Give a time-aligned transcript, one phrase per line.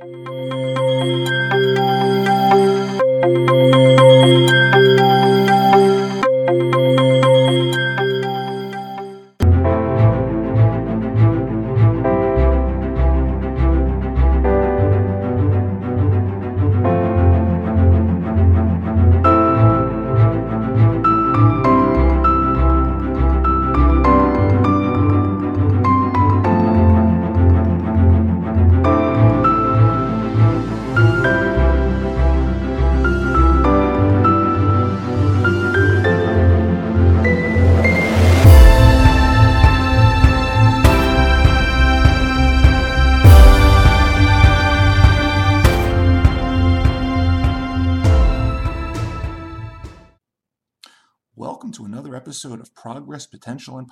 [0.00, 0.37] episode
[53.38, 53.86] Potential, and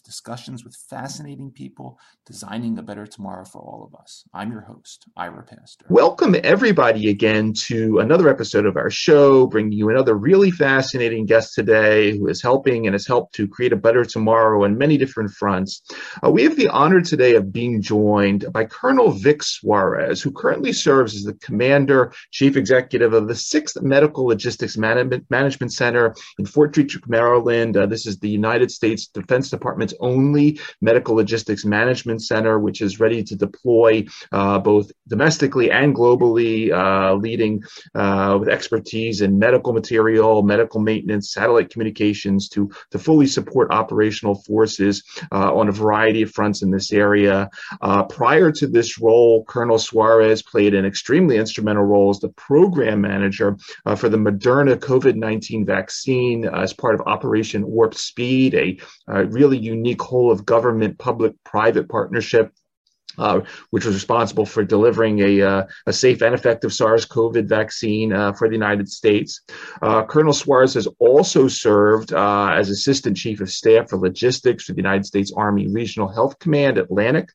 [0.00, 4.24] Discussions with fascinating people designing a better tomorrow for all of us.
[4.32, 5.86] I'm your host, Ira Pastor.
[5.88, 11.54] Welcome, everybody, again to another episode of our show, bringing you another really fascinating guest
[11.54, 15.30] today who is helping and has helped to create a better tomorrow on many different
[15.30, 15.82] fronts.
[16.24, 20.72] Uh, we have the honor today of being joined by Colonel Vic Suarez, who currently
[20.72, 26.74] serves as the Commander, Chief Executive of the 6th Medical Logistics Management, Center in Fort
[26.74, 27.76] Detrick, Maryland.
[27.76, 29.50] Uh, this is the United States Defense
[29.82, 35.94] Department's only medical logistics management center, which is ready to deploy uh, both domestically and
[35.94, 37.62] globally, uh, leading
[37.94, 44.36] uh, with expertise in medical material, medical maintenance, satellite communications to, to fully support operational
[44.46, 45.02] forces
[45.32, 47.48] uh, on a variety of fronts in this area.
[47.80, 53.00] Uh, prior to this role, Colonel Suarez played an extremely instrumental role as the program
[53.00, 53.56] manager
[53.96, 58.78] for the Moderna COVID 19 vaccine as part of Operation Warp Speed, a
[59.26, 62.52] really unique whole of government public private partnership
[63.18, 68.32] uh, which was responsible for delivering a, uh, a safe and effective SARS-CoV vaccine uh,
[68.32, 69.42] for the United States.
[69.82, 74.72] Uh, Colonel Suarez has also served uh, as Assistant Chief of Staff for Logistics for
[74.72, 77.28] the United States Army Regional Health Command Atlantic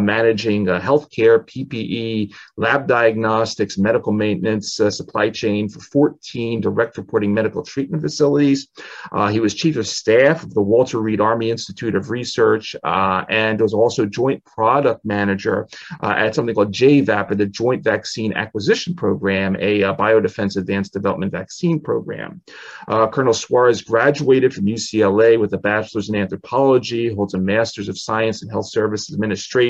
[0.00, 7.32] managing uh, healthcare, PPE, lab diagnostics, medical maintenance, uh, supply chain for 14 direct reporting
[7.32, 8.68] medical treatment facilities.
[9.12, 13.24] Uh, he was chief of staff of the Walter Reed Army Institute of Research uh,
[13.28, 15.68] and was also joint product manager
[16.02, 21.80] uh, at something called JVAP, the Joint Vaccine Acquisition Program, a biodefense advanced development vaccine
[21.80, 22.40] program.
[22.88, 28.42] Colonel Suarez graduated from UCLA with a bachelor's in anthropology, holds a master's of science
[28.42, 29.65] in health services administration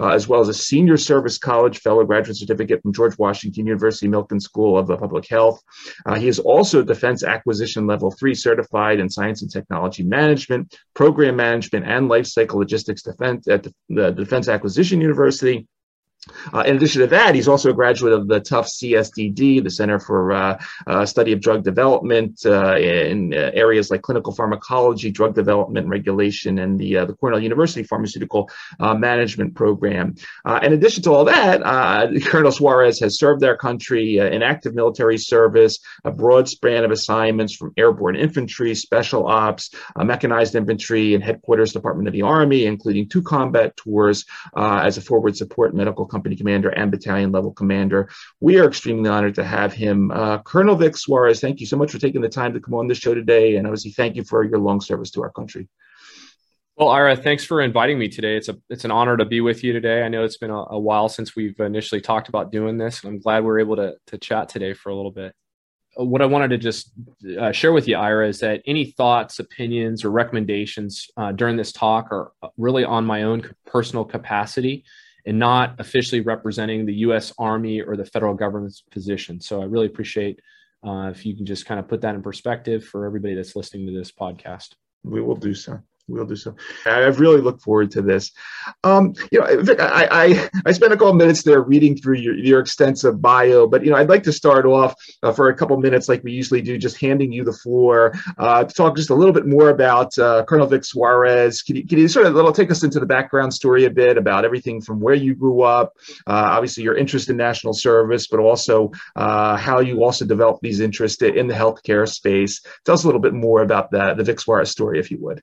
[0.00, 4.08] Uh, as well as a Senior Service College Fellow Graduate Certificate from George Washington University
[4.08, 5.62] Milken School of Public Health.
[6.06, 11.36] Uh, he is also Defense Acquisition Level 3 certified in Science and Technology Management, Program
[11.36, 15.66] Management, and Life Cycle Logistics Defense at the Defense Acquisition University.
[16.52, 19.98] Uh, in addition to that, he's also a graduate of the Tufts CSDD, the Center
[19.98, 25.34] for uh, uh, Study of Drug Development uh, in uh, areas like clinical pharmacology, drug
[25.34, 30.14] development regulation, and the, uh, the Cornell University Pharmaceutical Management Program.
[30.62, 31.62] in addition to all that,
[32.26, 37.54] Colonel Suarez has served our country in active military service, a broad span of assignments
[37.54, 43.22] from airborne infantry, special ops, mechanized infantry, and headquarters Department of the Army, including two
[43.22, 44.24] combat tours
[44.56, 48.08] as a forward support medical company commander and battalion level commander.
[48.40, 50.10] We are extremely honored to have him.
[50.10, 52.86] Uh, Colonel Vic Suarez, thank you so much for taking the time to come on
[52.86, 53.56] this show today.
[53.56, 55.68] And obviously, thank you for your long service to our country.
[56.78, 58.36] Well, Ira, thanks for inviting me today.
[58.36, 60.04] It's a it's an honor to be with you today.
[60.04, 63.12] I know it's been a, a while since we've initially talked about doing this, and
[63.12, 65.34] I'm glad we're able to to chat today for a little bit.
[65.98, 66.92] Uh, what I wanted to just
[67.36, 71.72] uh, share with you, Ira, is that any thoughts, opinions, or recommendations uh, during this
[71.72, 74.84] talk are really on my own personal capacity
[75.28, 77.34] and not officially representing the U.S.
[77.38, 79.42] Army or the federal government's position.
[79.42, 80.40] So I really appreciate
[80.86, 83.86] uh, if you can just kind of put that in perspective for everybody that's listening
[83.88, 84.70] to this podcast.
[85.04, 86.56] We will do so we'll do so.
[86.86, 88.32] I've really looked forward to this.
[88.82, 92.34] Um, you know, Vic, I, I, I spent a couple minutes there reading through your,
[92.34, 95.76] your extensive bio, but you know, I'd like to start off uh, for a couple
[95.78, 99.14] minutes, like we usually do, just handing you the floor uh, to talk just a
[99.14, 101.62] little bit more about uh, Colonel Vic Suarez.
[101.62, 104.16] Can you, can you sort of little take us into the background story a bit
[104.16, 105.92] about everything from where you grew up,
[106.26, 110.80] uh, obviously your interest in national service, but also uh, how you also developed these
[110.80, 112.62] interests in the healthcare space.
[112.84, 115.42] Tell us a little bit more about that, the Vic Suarez story, if you would.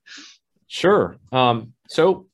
[0.67, 1.17] Sure.
[1.31, 2.27] Um, so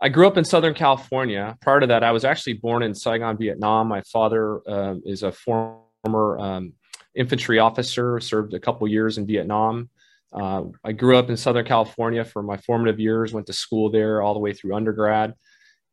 [0.00, 1.56] I grew up in Southern California.
[1.60, 3.88] Prior to that, I was actually born in Saigon, Vietnam.
[3.88, 6.72] My father um, is a former um,
[7.14, 9.90] infantry officer, served a couple years in Vietnam.
[10.32, 14.22] Uh, I grew up in Southern California for my formative years, went to school there
[14.22, 15.34] all the way through undergrad.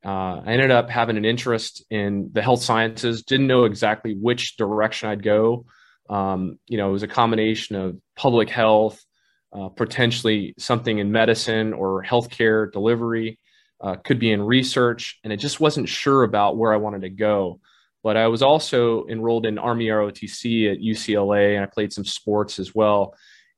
[0.05, 3.23] uh, I ended up having an interest in the health sciences.
[3.23, 5.65] Didn't know exactly which direction I'd go.
[6.09, 9.03] Um, you know, it was a combination of public health,
[9.51, 13.39] uh, potentially something in medicine or healthcare delivery,
[13.81, 17.09] uh, could be in research, and it just wasn't sure about where I wanted to
[17.09, 17.59] go.
[18.03, 22.59] But I was also enrolled in Army ROTC at UCLA, and I played some sports
[22.59, 23.13] as well.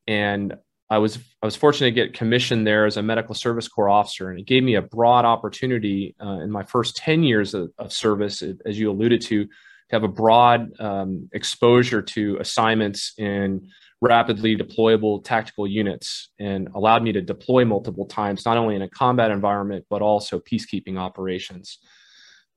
[0.07, 0.55] And
[0.89, 4.29] I was I was fortunate to get commissioned there as a medical service corps officer,
[4.29, 7.93] and it gave me a broad opportunity uh, in my first ten years of, of,
[7.93, 9.49] service, as you alluded to, to
[9.91, 13.69] have a broad um, exposure to assignments in
[14.01, 18.89] rapidly deployable tactical units, and allowed me to deploy multiple times, not only in a
[18.89, 21.77] combat environment but also peacekeeping operations.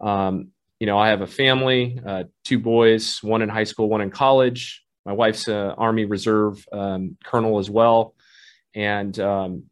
[0.01, 0.49] Um,
[0.81, 4.11] you know, I have a family, uh, two boys, one in high school, one in
[4.11, 4.83] college.
[5.07, 8.15] My wife's an Army Reserve um, colonel as well
[8.75, 9.65] and um,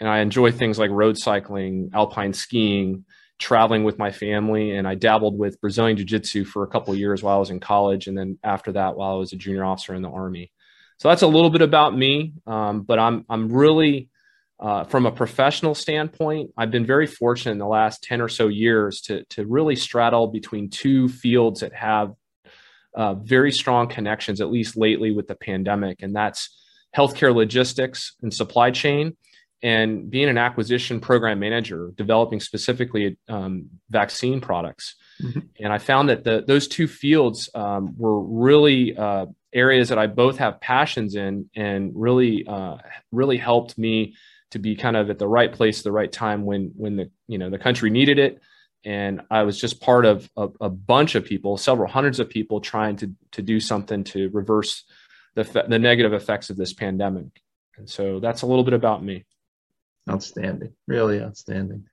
[0.00, 3.04] and I enjoy things like road cycling, alpine skiing,
[3.38, 7.22] traveling with my family, and I dabbled with Brazilian Jiu Jitsu for a couple years
[7.22, 9.94] while I was in college, and then after that, while I was a junior officer
[9.94, 10.52] in the Army.
[10.98, 14.08] So that's a little bit about me, um, but I'm I'm really
[14.60, 18.48] uh, from a professional standpoint, I've been very fortunate in the last 10 or so
[18.48, 22.14] years to, to really straddle between two fields that have
[22.96, 26.02] uh, very strong connections, at least lately with the pandemic.
[26.02, 26.58] And that's
[26.96, 29.16] healthcare logistics and supply chain,
[29.62, 34.96] and being an acquisition program manager, developing specifically um, vaccine products.
[35.22, 35.40] Mm-hmm.
[35.60, 40.06] And I found that the, those two fields um, were really uh, areas that I
[40.06, 42.76] both have passions in, and really, uh,
[43.10, 44.14] really helped me
[44.50, 47.10] to be kind of at the right place at the right time when when the
[47.26, 48.40] you know the country needed it
[48.84, 52.60] and I was just part of a, a, bunch of people, several hundreds of people,
[52.60, 54.84] trying to to do something to reverse
[55.34, 57.42] the, the negative effects of this pandemic.
[57.76, 59.24] And so that's a little bit about me.
[60.08, 61.86] Outstanding, really outstanding.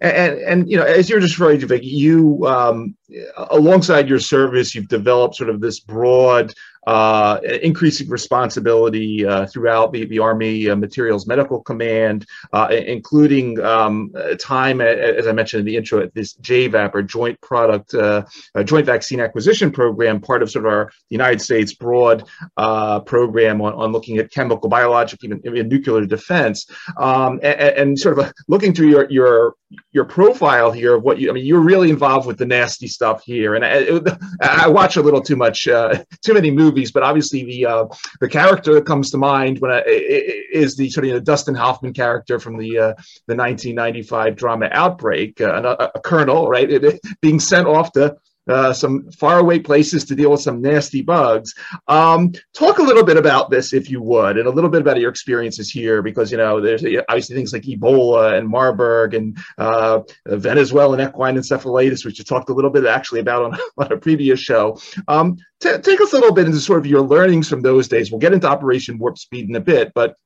[0.00, 2.96] And, and, you know, as you're just referring to, you um,
[3.36, 6.54] alongside your service, you've developed sort of this broad
[6.86, 14.12] uh, increasing responsibility uh, throughout the, the Army uh, Materials Medical Command, uh, including um,
[14.38, 18.24] time, as I mentioned in the intro, at this JVAP or Joint Product uh,
[18.64, 22.24] Joint Vaccine Acquisition Program, part of sort of our United States broad
[22.56, 26.66] uh, program on, on looking at chemical, biological, even, even nuclear defense,
[26.98, 29.54] um, and, and, sort of looking through your your
[29.92, 31.28] your profile here of what you.
[31.28, 34.00] I mean, you're really involved with the nasty stuff here, and I,
[34.64, 37.86] I watch a little too much, too many movies movies, but obviously the uh,
[38.20, 41.54] the character that comes to mind when I, is the sort of you know, Dustin
[41.54, 42.94] Hoffman character from the uh,
[43.26, 48.16] the 1995 drama Outbreak, uh, a, a, colonel, right, it, being sent off to
[48.48, 51.54] uh, some faraway places to deal with some nasty bugs.
[51.88, 54.98] Um, talk a little bit about this, if you would, and a little bit about
[54.98, 60.00] your experiences here, because you know there's obviously things like Ebola and Marburg and uh,
[60.26, 64.40] Venezuelan equine encephalitis, which you talked a little bit actually about on, on a previous
[64.40, 64.78] show.
[65.08, 68.10] Um, t- take us a little bit into sort of your learnings from those days.
[68.10, 70.16] We'll get into Operation Warp Speed in a bit, but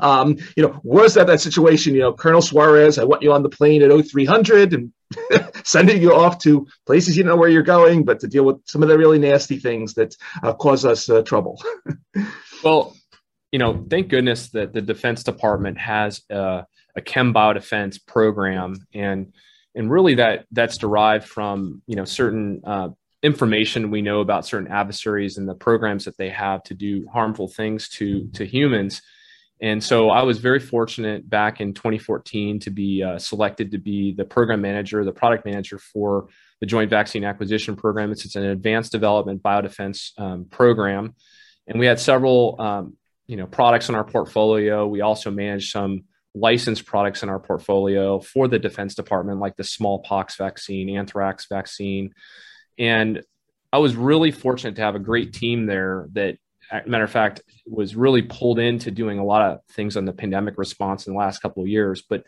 [0.00, 1.94] um, you know, was that that situation?
[1.94, 4.92] You know, Colonel Suarez, I want you on the plane at 0300 and
[5.64, 8.82] sending you off to places you know where you're going, but to deal with some
[8.82, 11.62] of the really nasty things that uh, cause us uh, trouble.
[12.64, 12.96] well,
[13.52, 19.32] you know, thank goodness that the Defense Department has a, a chem biodefense program, and
[19.76, 22.88] and really that that's derived from you know certain uh,
[23.22, 27.48] information we know about certain adversaries and the programs that they have to do harmful
[27.48, 29.02] things to to humans
[29.60, 34.12] and so I was very fortunate back in 2014 to be uh, selected to be
[34.12, 36.28] the program manager, the product manager for
[36.60, 38.10] the Joint Vaccine Acquisition Program.
[38.10, 41.14] It's, it's an advanced development biodefense um, program.
[41.66, 42.96] And we had several um,
[43.26, 44.86] you know, products in our portfolio.
[44.86, 49.64] We also managed some licensed products in our portfolio for the Defense Department, like the
[49.64, 52.12] smallpox vaccine, anthrax vaccine.
[52.76, 53.22] And
[53.72, 56.38] I was really fortunate to have a great team there that
[56.86, 60.58] matter of fact, was really pulled into doing a lot of things on the pandemic
[60.58, 62.02] response in the last couple of years.
[62.02, 62.24] But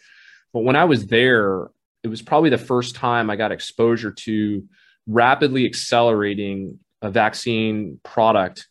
[0.53, 1.69] but when I was there,
[2.03, 4.65] it was probably the first time I got exposure to
[5.07, 8.67] rapidly accelerating a vaccine product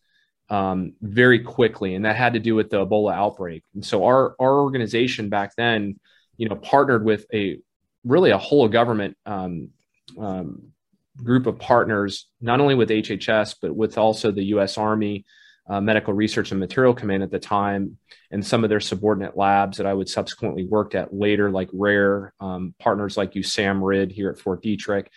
[0.50, 3.64] um, very quickly, and that had to do with the Ebola outbreak.
[3.74, 6.00] And so our our organization back then,
[6.38, 7.60] you know, partnered with a
[8.04, 9.70] really a whole government um,
[10.18, 10.72] um,
[11.18, 14.78] group of partners, not only with HHS but with also the U.S.
[14.78, 15.26] Army
[15.68, 17.98] uh, Medical Research and Material Command at the time,
[18.32, 22.32] and some of their subordinate labs that I would subsequently worked at later, like WRAIR,
[22.40, 25.08] um, partners like USAMRIID here at Fort Detrick.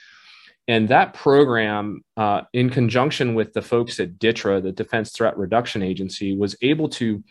[0.66, 5.82] And that program, uh, in conjunction with the folks at DTRA, the Defense Threat Reduction
[5.82, 7.24] Agency, was able to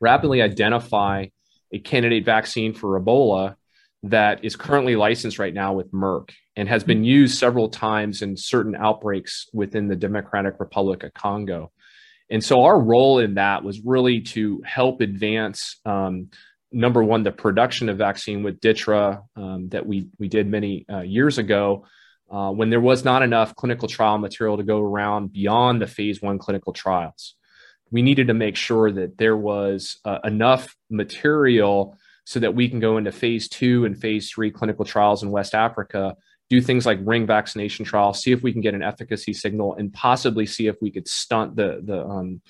[0.00, 1.26] rapidly identify
[1.72, 3.56] a candidate vaccine for Ebola
[4.04, 8.36] that is currently licensed right now with Merck and has been used several times in
[8.36, 11.70] certain outbreaks within the Democratic Republic of Congo.
[12.32, 16.30] And so our role in that was really to help advance um,
[16.72, 21.00] number one, the production of vaccine with DTRA um, that we we did many uh,
[21.00, 21.84] years ago,
[22.30, 26.22] uh, when there was not enough clinical trial material to go around beyond the phase
[26.22, 27.34] one clinical trials.
[27.90, 32.80] We needed to make sure that there was uh, enough material so that we can
[32.80, 36.16] go into phase two and phase three clinical trials in West Africa,
[36.50, 39.92] do things like ring vaccination trials, see if we can get an efficacy signal, and
[39.92, 42.40] possibly see if we could stunt the the um,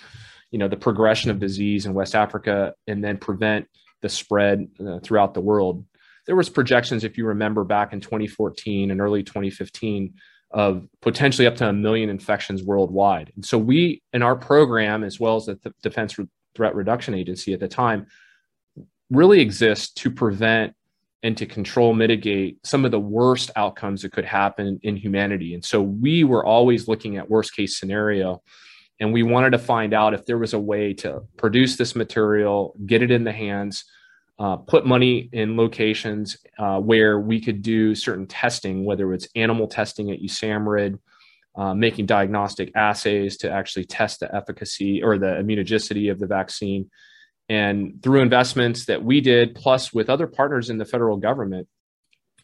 [0.51, 3.67] you know the progression of disease in West Africa and then prevent
[4.03, 5.85] the spread uh, throughout the world.
[6.27, 10.15] There was projections, if you remember, back in 2014 and early 2015
[10.53, 13.33] of potentially up to a million infections worldwide.
[13.35, 16.17] And so we, in our program, as well as the Defense
[16.55, 18.07] Threat Reduction Agency at the time,
[19.11, 20.75] really exist to prevent
[21.23, 25.55] and to control, mitigate some of the worst outcomes that could happen in humanity.
[25.55, 28.43] And so we were always looking at worst case scenario.
[28.99, 32.75] And we wanted to find out if there was a way to produce this material,
[32.87, 33.85] get it in the hands,
[34.39, 39.69] uh, put money in locations uh, where we could do certain testing, whether it's animal
[39.69, 40.99] testing at USAMRIID,
[41.55, 46.91] uh, making diagnostic assays to actually test the efficacy or the immunogenicity of the vaccine.
[47.53, 51.69] And through investments that we did, plus with other partners in the federal government,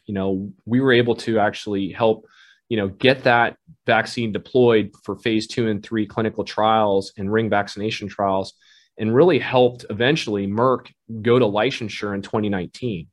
[0.05, 2.27] you know, we were able to actually help,
[2.67, 7.49] you know, get that vaccine deployed for phase two and three clinical trials and ring
[7.49, 8.53] vaccination trials,
[8.99, 10.91] and really helped eventually Merck
[11.23, 13.07] go to licensure in 2019.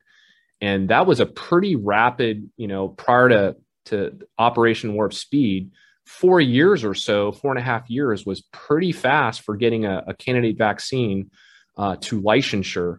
[0.60, 5.70] And that was a pretty rapid, you know, prior to, to Operation Warp Speed,
[6.04, 10.04] four years or so, four and a half years was pretty fast for getting a,
[10.08, 11.30] a candidate vaccine
[11.76, 12.99] uh, to licensure.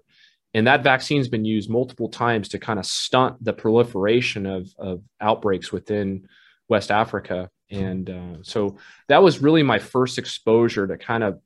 [0.53, 5.01] And that vaccine's been used multiple times to kind of stunt the proliferation of, of
[5.21, 6.27] outbreaks within
[6.69, 7.49] West Africa.
[7.69, 11.39] And uh, so that was really my first exposure to kind of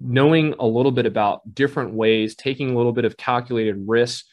[0.00, 4.24] knowing a little bit about different ways, taking a little bit of calculated risk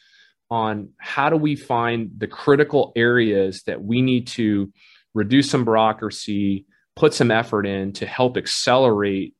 [0.50, 4.72] on how do we find the critical areas that we need to
[5.14, 6.64] reduce some bureaucracy,
[6.96, 9.34] put some effort in to help accelerate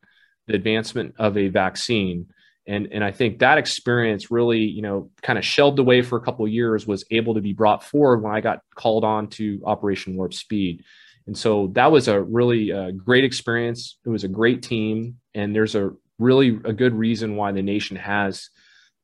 [0.46, 2.26] the advancement of a vaccine
[2.68, 6.20] and and I think that experience really you know kind of shelved away for a
[6.20, 10.16] couple years was able to be brought forward when I got called on to Operation
[10.16, 10.84] Warp Speed,
[11.26, 13.98] and so that was a really uh, great experience.
[14.04, 17.96] It was a great team, and there's a really a good reason why the nation
[17.96, 18.50] has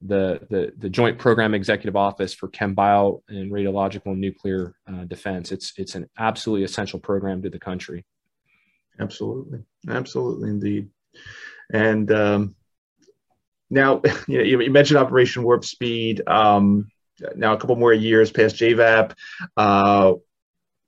[0.02, 5.04] the the, the Joint Program Executive Office for Chem Bio and Radiological and Nuclear uh,
[5.04, 5.52] Defense.
[5.52, 8.04] It's it's an absolutely essential program to the country.
[9.00, 10.90] Absolutely, absolutely indeed,
[11.72, 12.12] and.
[12.12, 12.54] Um,
[13.70, 16.22] now, you, know, you mentioned Operation Warp Speed.
[16.26, 16.88] Um,
[17.36, 19.12] now, a couple more years past JVAP,
[19.56, 20.14] uh,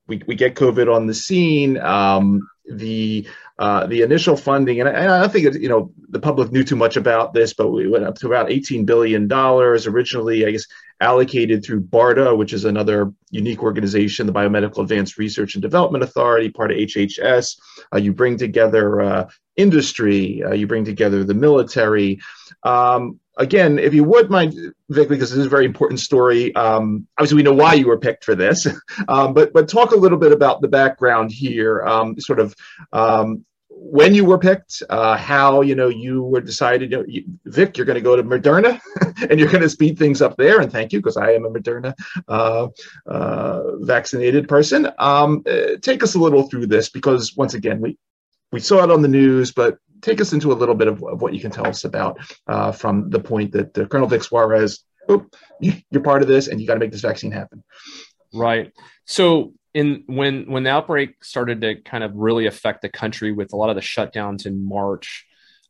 [0.09, 1.79] we, we get COVID on the scene.
[1.79, 6.53] Um, the uh, the initial funding, and I, I don't think you know the public
[6.53, 10.47] knew too much about this, but we went up to about 18 billion dollars originally.
[10.47, 10.67] I guess
[11.01, 16.51] allocated through BARDA, which is another unique organization, the Biomedical Advanced Research and Development Authority,
[16.51, 17.59] part of HHS.
[17.93, 22.21] Uh, you bring together uh, industry, uh, you bring together the military.
[22.63, 24.55] Um, again, if you would mind,
[24.91, 26.55] Vic, because this is a very important story.
[26.55, 28.67] Um, obviously, we know why you were picked for this,
[29.09, 32.55] um, but but talk a little bit about the background here, um, sort of
[32.93, 33.45] um,
[33.79, 36.91] when you were picked, uh, how you know you were decided.
[36.91, 38.81] You know, you, Vic, you're going to go to Moderna,
[39.31, 40.61] and you're going to speed things up there.
[40.61, 41.95] And thank you, because I am a Moderna
[42.29, 42.69] uh,
[43.07, 44.91] uh, vaccinated person.
[44.99, 47.99] Um, uh, take us a little through this, because once again, we
[48.53, 51.23] we saw it on the news, but take us into a little bit of, of
[51.23, 54.85] what you can tell us about uh, from the point that uh, Colonel Vic Suarez,
[55.09, 55.27] oh,
[55.61, 57.63] you're part of this, and you got to make this vaccine happen.
[58.33, 58.73] Right.
[59.05, 63.53] So in when when the outbreak started to kind of really affect the country with
[63.53, 65.27] a lot of the shutdowns in March,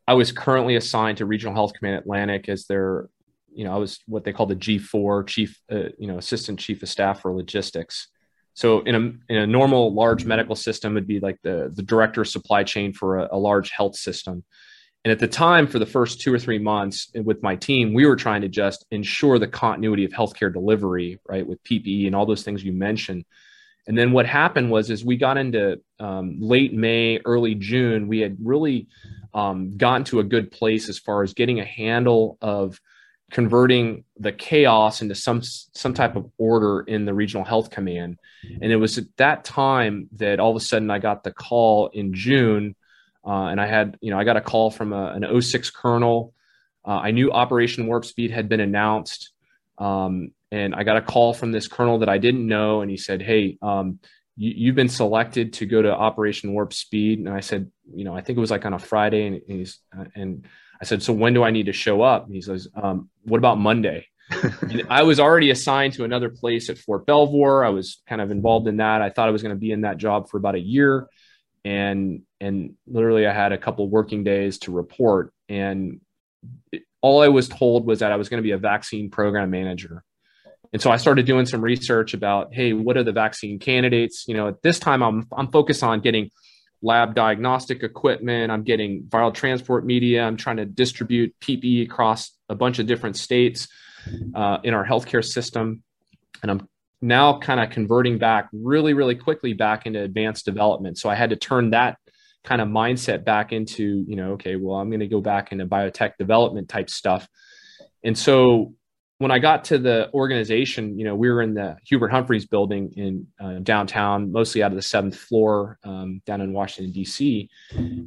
[0.07, 3.09] I was currently assigned to Regional Health Command Atlantic as their,
[3.53, 6.83] you know, I was what they call the G4 chief, uh, you know, assistant chief
[6.83, 8.09] of staff for logistics.
[8.57, 12.23] So in a in a normal large medical system, it'd be like the the director
[12.23, 14.45] of supply chain for a, a large health system.
[15.05, 18.07] And at the time, for the first two or three months with my team, we
[18.07, 22.27] were trying to just ensure the continuity of healthcare delivery, right, with PPE and all
[22.27, 23.25] those things you mentioned.
[23.87, 28.21] And then what happened was, as we got into um, late May, early June, we
[28.21, 28.89] had really
[29.35, 32.81] um, gotten to a good place as far as getting a handle of
[33.31, 38.19] converting the chaos into some some type of order in the regional health command.
[38.63, 41.89] And it was at that time that all of a sudden i got the call
[41.89, 42.77] in june
[43.27, 46.33] uh, and i had you know i got a call from a, an 06 colonel.
[46.85, 49.33] Uh, i knew operation warp speed had been announced
[49.79, 52.97] um, and I got a call from this colonel that I didn't know, and he
[52.97, 53.99] said, "Hey, um,
[54.37, 58.15] you, have been selected to go to Operation Warp Speed." And I said, "You know,
[58.15, 60.47] I think it was like on a Friday," and he's uh, and
[60.81, 63.39] I said, "So when do I need to show up?" And he says, um, "What
[63.39, 64.07] about Monday?"
[64.91, 67.65] I was already assigned to another place at Fort Belvoir.
[67.65, 69.01] I was kind of involved in that.
[69.01, 71.09] I thought I was going to be in that job for about a year,
[71.65, 76.01] and and literally I had a couple working days to report, and
[77.01, 80.03] all I was told was that I was going to be a vaccine program manager.
[80.73, 84.25] And so I started doing some research about, hey, what are the vaccine candidates?
[84.27, 86.31] You know, at this time I'm I'm focused on getting
[86.87, 88.53] lab diagnostic equipment.
[88.53, 90.23] I'm getting viral transport media.
[90.23, 93.69] I'm trying to distribute PPE across a bunch of different states
[94.35, 95.83] uh, in our healthcare system.
[96.43, 96.69] And I'm
[97.03, 100.97] now kind of converting back really, really quickly back into advanced development.
[100.99, 101.99] So I had to turn that
[102.45, 105.67] kind of mindset back into, you know, okay, well, I'm going to go back into
[105.67, 107.29] biotech development type stuff.
[108.05, 108.75] And so
[109.19, 112.93] when I got to the organization, you know, we were in the Hubert Humphreys building
[112.97, 117.49] in uh, downtown, mostly out of the seventh floor um, down in Washington, D.C.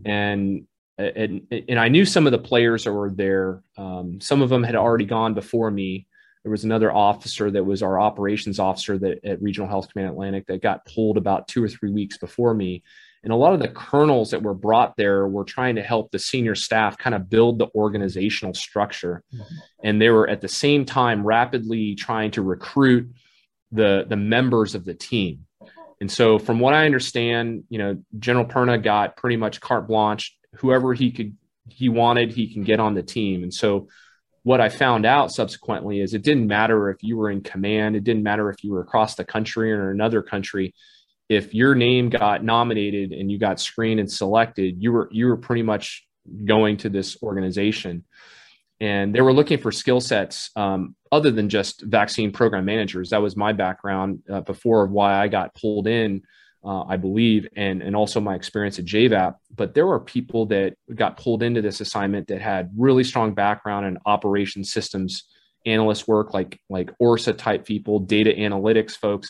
[0.06, 0.68] And,
[1.00, 3.64] and, and I knew some of the players that were there.
[3.78, 6.06] Um, some of them had already gone before me.
[6.44, 10.46] There was another officer that was our operations officer that at Regional Health Command Atlantic
[10.48, 12.84] that got pulled about two or three weeks before me.
[13.24, 16.20] And a lot of the colonels that were brought there were trying to help the
[16.20, 19.24] senior staff kind of build the organizational structure.
[19.34, 19.56] Mm-hmm.
[19.84, 23.12] And they were at the same time rapidly trying to recruit
[23.72, 25.46] the, the members of the team.
[26.02, 30.38] And so, from what I understand, you know, General Perna got pretty much carte blanche.
[30.56, 31.36] Whoever he could,
[31.68, 33.44] he wanted, he can get on the team.
[33.44, 33.90] And so,
[34.44, 38.06] what I found out subsequently is it didn't matter if you were in command, it
[38.06, 40.74] didn't matter if you were across the country or another country
[41.30, 45.38] if your name got nominated and you got screened and selected, you were you were
[45.38, 46.06] pretty much
[46.44, 48.04] going to this organization,
[48.80, 53.12] and they were looking for skill sets um, other than just vaccine program managers.
[53.12, 56.24] That was my background uh, before why I got pulled in,
[56.66, 59.36] uh, I believe, and and also my experience at JVAP.
[59.56, 63.86] But there were people that got pulled into this assignment that had really strong background
[63.86, 65.26] in operation systems
[65.68, 69.30] analyst work, like like ORSA type people, data analytics folks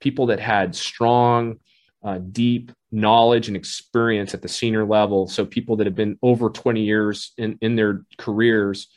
[0.00, 1.56] people that had strong,
[2.02, 5.26] uh, deep knowledge and experience at the senior level.
[5.26, 8.88] So people that have been over 20 years in, in their careers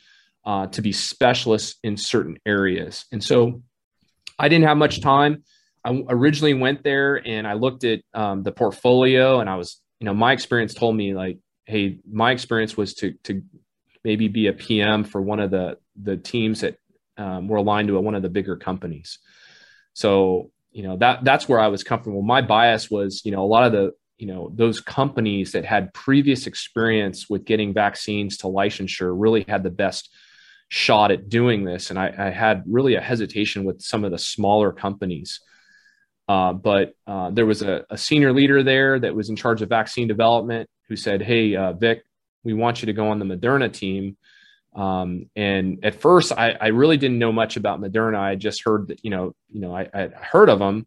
[0.44, 3.06] uh, to be specialists in certain areas.
[3.12, 3.62] And so
[4.38, 5.42] I didn't have much time.
[5.84, 10.04] I originally went there and I looked at um, the portfolio and I was, you
[10.04, 13.42] know, my experience told me like, hey, my experience was to to
[14.04, 16.78] maybe be a PM for one of the the teams that
[17.16, 19.18] um, were aligned to one of the bigger companies.
[19.92, 22.22] So you know that that's where I was comfortable.
[22.22, 25.94] My bias was, you know, a lot of the you know those companies that had
[25.94, 30.10] previous experience with getting vaccines to licensure really had the best
[30.68, 34.18] shot at doing this, and I, I had really a hesitation with some of the
[34.18, 35.40] smaller companies.
[36.28, 39.70] Uh, but uh, there was a, a, senior leader there that was in charge of
[39.70, 42.02] vaccine development who said, "Hey, uh, Vic,
[42.44, 44.18] we want you to go on the Moderna team."
[44.74, 48.18] Um, and at first, I, I, really didn't know much about Moderna.
[48.18, 50.86] I just heard that, you know, you know, I, I heard of them.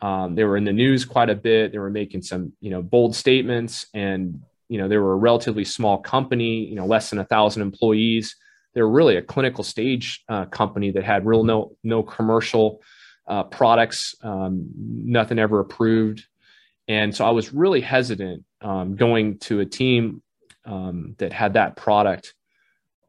[0.00, 1.70] Um, they were in the news quite a bit.
[1.70, 5.64] They were making some, you know, bold statements, and you know, they were a relatively
[5.64, 6.66] small company.
[6.66, 8.34] You know, less than a thousand employees.
[8.74, 12.82] They were really a clinical stage uh, company that had real no no commercial
[13.28, 16.26] uh, products, um, nothing ever approved,
[16.88, 20.20] and so I was really hesitant um, going to a team
[20.64, 22.34] um, that had that product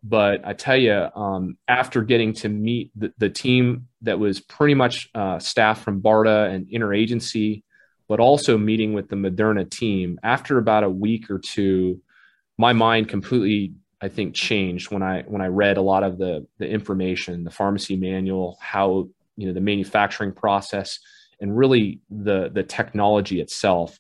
[0.04, 4.74] but I tell you, um, after getting to meet the, the, team that was pretty
[4.74, 7.64] much uh, staff from BARDA and interagency,
[8.10, 12.02] but also meeting with the Moderna team, after about a week or two,
[12.58, 16.46] my mind completely, I think, changed when I when I read a lot of the
[16.58, 21.00] the information, the pharmacy manual, how you know the manufacturing process,
[21.40, 23.98] and really the the technology itself,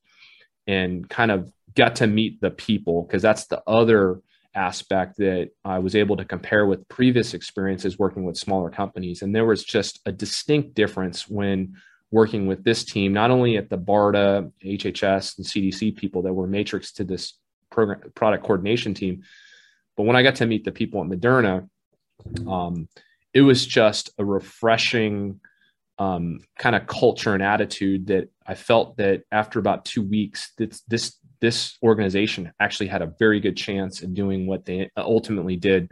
[0.67, 4.21] and kind of got to meet the people because that's the other
[4.55, 9.21] aspect that I was able to compare with previous experiences working with smaller companies.
[9.21, 11.75] And there was just a distinct difference when
[12.11, 16.47] working with this team, not only at the BARDA, HHS, and CDC people that were
[16.47, 17.33] matrix to this
[17.71, 19.23] program product coordination team,
[19.97, 21.67] but when I got to meet the people at Moderna,
[22.47, 22.87] um,
[23.33, 25.39] it was just a refreshing
[25.99, 30.81] um, kind of culture and attitude that I felt that after about two weeks, this,
[30.81, 35.91] this this organization actually had a very good chance in doing what they ultimately did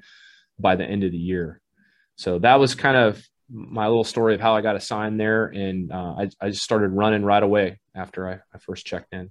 [0.57, 1.59] by the end of the year.
[2.15, 5.91] So that was kind of my little story of how I got assigned there, and
[5.91, 9.29] uh, I, I just started running right away after I, I first checked in.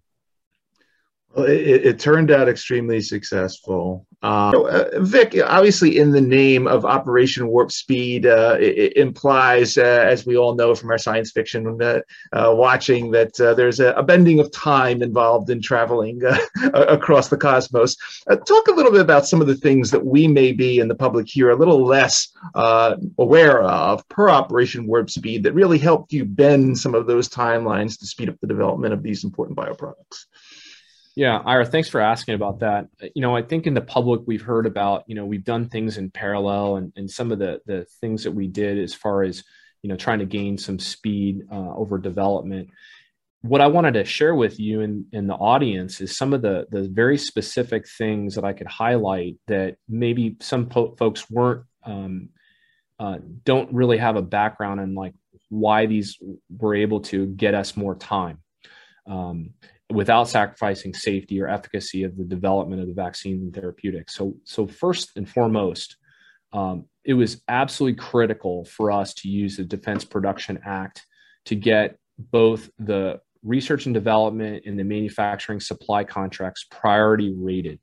[1.37, 4.05] It, it, turned out extremely successful.
[4.21, 9.79] Um, uh, Vic, obviously, in the name of Operation Warp Speed, uh, it, it, implies,
[9.79, 12.01] uh, as we all know from our science fiction uh,
[12.33, 16.21] uh watching, that uh, there's a, a, bending of time involved in traveling
[16.75, 17.97] across the cosmos.
[18.27, 20.97] talk a little bit about some of the things that we may be in the
[20.97, 22.29] public here a little less
[23.19, 27.97] aware of per Operation Warp Speed that really helped you bend some of those timelines
[28.01, 30.27] to speed up the development of these important bioproducts.
[31.17, 32.89] Yeah, Ira, thanks for asking about that.
[33.15, 35.99] You know, I think in the public we've heard about, you know, we've done things
[35.99, 39.43] in parallel and, and some of the the things that we did as far as,
[39.83, 42.71] you know, trying to gain some speed uh, over development.
[43.43, 46.67] What I wanted to share with you and, and the audience is some of the
[46.71, 52.29] the very specific things that I could highlight that maybe some po- folks weren't um,
[53.01, 55.15] uh, don't really have a background in like
[55.49, 56.19] why these
[56.57, 58.39] were able to get us more time.
[59.07, 59.51] Um,
[59.91, 64.15] without sacrificing safety or efficacy of the development of the vaccine and therapeutics.
[64.15, 65.97] So, so first and foremost,
[66.53, 71.05] um, it was absolutely critical for us to use the Defense Production Act
[71.47, 77.79] to get both the research and development and the manufacturing supply contracts priority rated.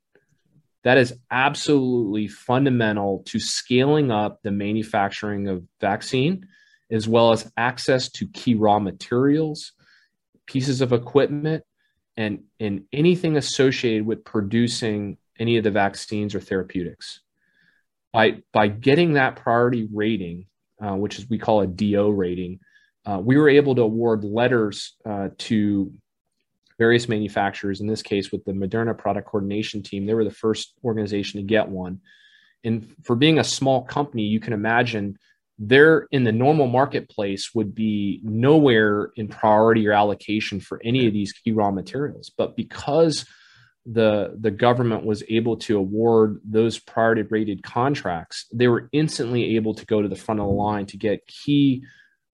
[0.84, 6.46] That is absolutely fundamental to scaling up the manufacturing of vaccine,
[6.90, 9.72] as well as access to key raw materials,
[10.46, 11.64] pieces of equipment,
[12.18, 17.20] and and anything associated with producing any of the vaccines or therapeutics.
[18.12, 20.46] By by getting that priority rating,
[20.82, 22.58] uh, which is we call a DO rating,
[23.06, 25.92] uh, we were able to award letters uh, to
[26.76, 27.80] various manufacturers.
[27.80, 31.46] In this case, with the Moderna Product Coordination Team, they were the first organization to
[31.46, 32.00] get one.
[32.64, 35.18] And for being a small company, you can imagine
[35.58, 41.12] they're in the normal marketplace would be nowhere in priority or allocation for any of
[41.12, 42.30] these key raw materials.
[42.36, 43.26] But because
[43.90, 49.72] the the government was able to award those priority rated contracts they were instantly able
[49.72, 51.82] to go to the front of the line to get key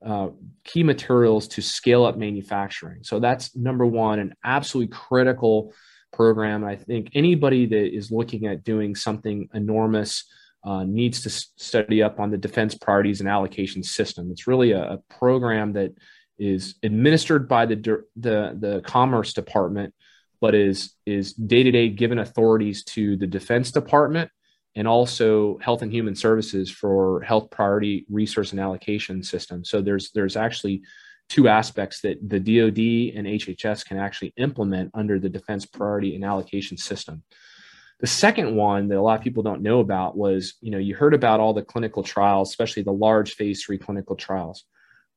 [0.05, 0.29] uh,
[0.65, 3.03] key materials to scale up manufacturing.
[3.05, 5.73] So that's number one an absolutely critical
[6.13, 6.65] program.
[6.65, 10.25] I think anybody that is looking at doing something enormous
[10.65, 14.31] uh, needs to study up on the defense priorities and allocation system.
[14.31, 15.93] It's really a, a program that
[16.39, 17.77] is administered by the,
[18.17, 19.95] the, the Commerce Department,
[20.41, 24.31] but is is day to day given authorities to the Defense Department
[24.75, 29.65] and also Health and Human Services for health priority resource and allocation system.
[29.65, 30.83] So there's there's actually
[31.29, 36.25] two aspects that the DoD and HHS can actually implement under the Defense Priority and
[36.25, 37.23] Allocation System.
[38.01, 40.95] The second one that a lot of people don't know about was, you know, you
[40.95, 44.65] heard about all the clinical trials, especially the large phase three clinical trials.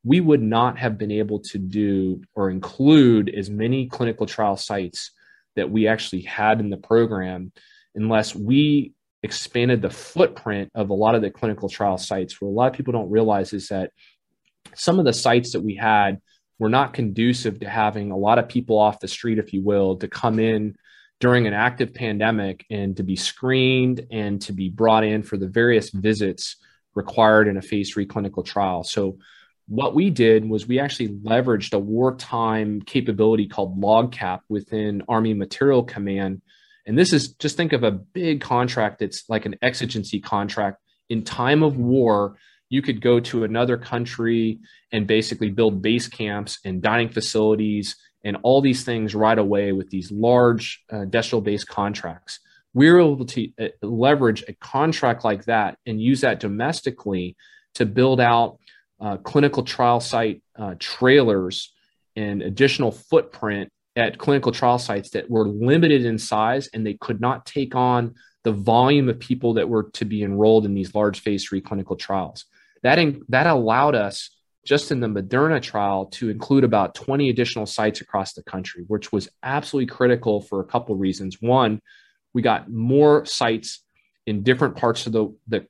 [0.04, 5.10] We would not have been able to do or include as many clinical trial sites
[5.56, 7.52] that we actually had in the program
[7.94, 8.92] unless we
[9.24, 12.40] expanded the footprint of a lot of the clinical trial sites.
[12.40, 13.90] What a lot of people don't realize is that
[14.74, 16.20] some of the sites that we had
[16.60, 19.96] were not conducive to having a lot of people off the street, if you will,
[19.96, 20.76] to come in
[21.20, 25.48] during an active pandemic and to be screened and to be brought in for the
[25.48, 26.56] various visits
[26.94, 28.84] required in a phase three clinical trial.
[28.84, 29.18] So,
[29.66, 35.82] what we did was we actually leveraged a wartime capability called LogCap within Army Material
[35.82, 36.40] Command.
[36.86, 40.78] And this is just think of a big contract that's like an exigency contract.
[41.10, 42.38] In time of war,
[42.70, 48.36] you could go to another country and basically build base camps and dining facilities and
[48.42, 52.40] all these things right away with these large uh, industrial based contracts.
[52.74, 57.36] We were able to uh, leverage a contract like that and use that domestically
[57.74, 58.58] to build out
[59.00, 61.72] uh, clinical trial site uh, trailers
[62.16, 67.20] and additional footprint at clinical trial sites that were limited in size and they could
[67.20, 71.20] not take on the volume of people that were to be enrolled in these large
[71.20, 72.44] phase three clinical trials.
[72.82, 74.30] That, in, that allowed us
[74.68, 79.10] just in the Moderna trial to include about 20 additional sites across the country, which
[79.10, 81.40] was absolutely critical for a couple of reasons.
[81.40, 81.80] One,
[82.34, 83.82] we got more sites
[84.26, 85.66] in different parts of the, the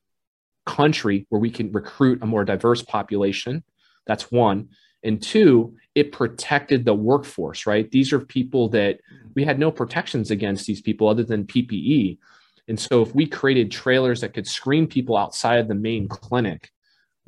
[0.67, 3.63] country where we can recruit a more diverse population.
[4.05, 4.71] That's one.
[5.05, 7.89] And two, it protected the workforce, right?
[7.89, 8.99] These are people that
[9.37, 12.19] we had no protections against these people other than PPE.
[12.67, 16.73] And so if we created trailers that could screen people outside of the main clinic,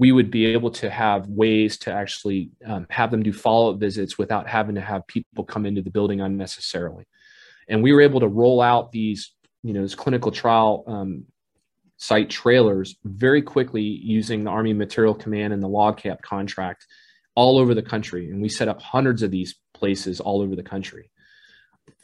[0.01, 3.79] we would be able to have ways to actually um, have them do follow up
[3.79, 7.05] visits without having to have people come into the building unnecessarily.
[7.69, 11.27] And we were able to roll out these, you know, these clinical trial um,
[11.99, 16.87] site trailers very quickly using the Army Material Command and the LogCap contract
[17.35, 18.31] all over the country.
[18.31, 21.11] And we set up hundreds of these places all over the country.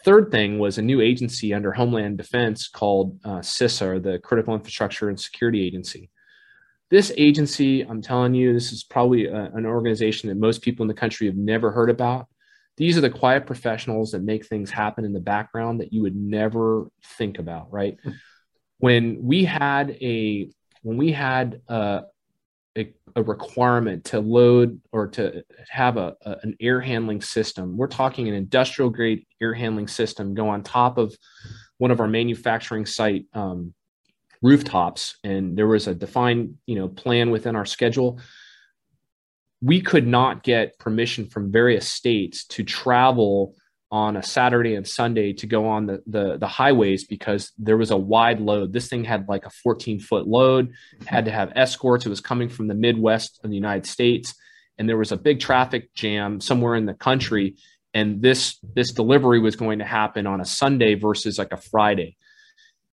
[0.05, 5.09] third thing was a new agency under Homeland Defense called uh, CISA, the Critical Infrastructure
[5.09, 6.11] and Security Agency.
[6.91, 10.89] This agency, I'm telling you, this is probably a, an organization that most people in
[10.89, 12.27] the country have never heard about.
[12.77, 16.15] These are the quiet professionals that make things happen in the background that you would
[16.15, 17.97] never think about, right?
[18.79, 20.51] When we had a
[20.83, 22.03] when we had a,
[22.79, 27.89] a, a requirement to load or to have a, a, an air handling system, we're
[27.89, 31.17] talking an industrial grade air handling system go on top of
[31.79, 33.75] one of our manufacturing site um,
[34.43, 38.21] rooftops and there was a defined you know plan within our schedule
[39.63, 43.55] we could not get permission from various states to travel
[43.91, 47.91] on a Saturday and Sunday to go on the, the, the highways because there was
[47.91, 48.73] a wide load.
[48.73, 50.73] This thing had like a 14 foot load,
[51.07, 52.05] had to have escorts.
[52.05, 54.35] It was coming from the Midwest of the United States,
[54.77, 57.57] and there was a big traffic jam somewhere in the country.
[57.95, 62.17] And this this delivery was going to happen on a Sunday versus like a Friday.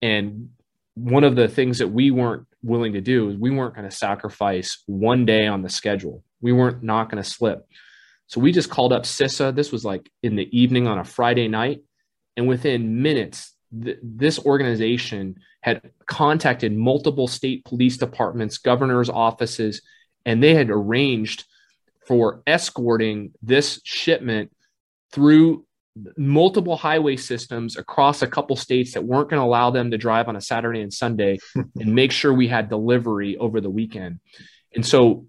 [0.00, 0.50] And
[0.94, 3.96] one of the things that we weren't willing to do is we weren't going to
[3.96, 6.22] sacrifice one day on the schedule.
[6.40, 7.66] We weren't not going to slip.
[8.26, 9.55] So we just called up CISA.
[9.55, 11.81] This was like in the evening on a Friday night.
[12.37, 19.83] And within minutes, th- this organization had contacted multiple state police departments, governor's offices,
[20.24, 21.44] and they had arranged
[22.07, 24.50] for escorting this shipment
[25.12, 25.64] through
[26.16, 30.28] multiple highway systems across a couple states that weren't going to allow them to drive
[30.28, 34.20] on a Saturday and Sunday and make sure we had delivery over the weekend.
[34.74, 35.26] And so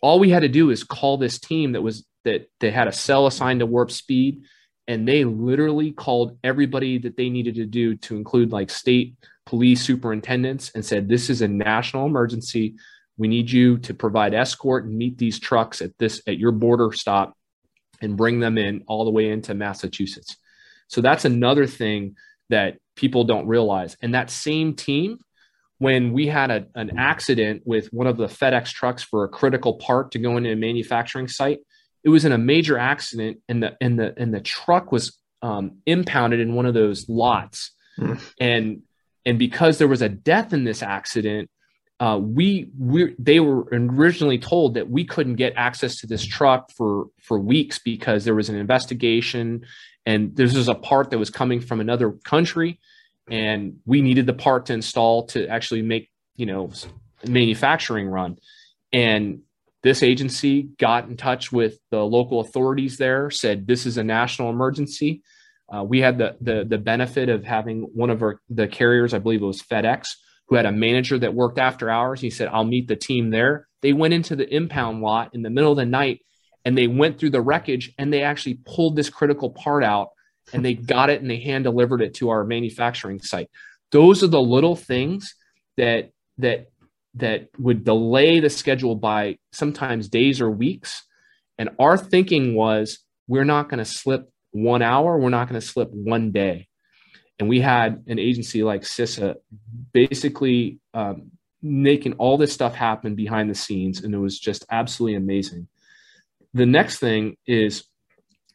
[0.00, 2.92] all we had to do is call this team that was that they had a
[2.92, 4.42] cell assigned to warp speed
[4.86, 9.16] and they literally called everybody that they needed to do to include like state
[9.46, 12.74] police superintendents and said this is a national emergency
[13.16, 16.92] we need you to provide escort and meet these trucks at this at your border
[16.92, 17.36] stop
[18.02, 20.36] and bring them in all the way into Massachusetts.
[20.88, 22.16] So that's another thing
[22.50, 23.96] that people don't realize.
[24.02, 25.18] And that same team,
[25.78, 29.74] when we had a, an accident with one of the FedEx trucks for a critical
[29.74, 31.60] part to go into a manufacturing site,
[32.04, 35.78] it was in a major accident, and the and the and the truck was um,
[35.86, 38.20] impounded in one of those lots, mm.
[38.40, 38.82] and
[39.24, 41.48] and because there was a death in this accident,
[42.02, 46.68] uh, we we they were originally told that we couldn't get access to this truck
[46.72, 49.64] for for weeks because there was an investigation
[50.04, 52.80] and this was a part that was coming from another country.
[53.30, 56.72] And we needed the part to install to actually make you know
[57.24, 58.38] manufacturing run.
[58.92, 59.42] And
[59.84, 64.50] this agency got in touch with the local authorities there said this is a national
[64.50, 65.22] emergency.
[65.72, 69.18] Uh, we had the, the the benefit of having one of our the carriers i
[69.18, 70.08] believe it was fedex
[70.52, 72.20] who had a manager that worked after hours.
[72.20, 73.68] He said, I'll meet the team there.
[73.80, 76.20] They went into the impound lot in the middle of the night
[76.62, 80.08] and they went through the wreckage and they actually pulled this critical part out
[80.52, 83.48] and they got it and they hand delivered it to our manufacturing site.
[83.92, 85.34] Those are the little things
[85.78, 86.66] that that
[87.14, 91.02] that would delay the schedule by sometimes days or weeks.
[91.56, 95.66] And our thinking was we're not going to slip one hour, we're not going to
[95.66, 96.68] slip one day
[97.38, 99.36] and we had an agency like CISA
[99.92, 101.30] basically um,
[101.62, 105.68] making all this stuff happen behind the scenes, and it was just absolutely amazing.
[106.54, 107.84] The next thing is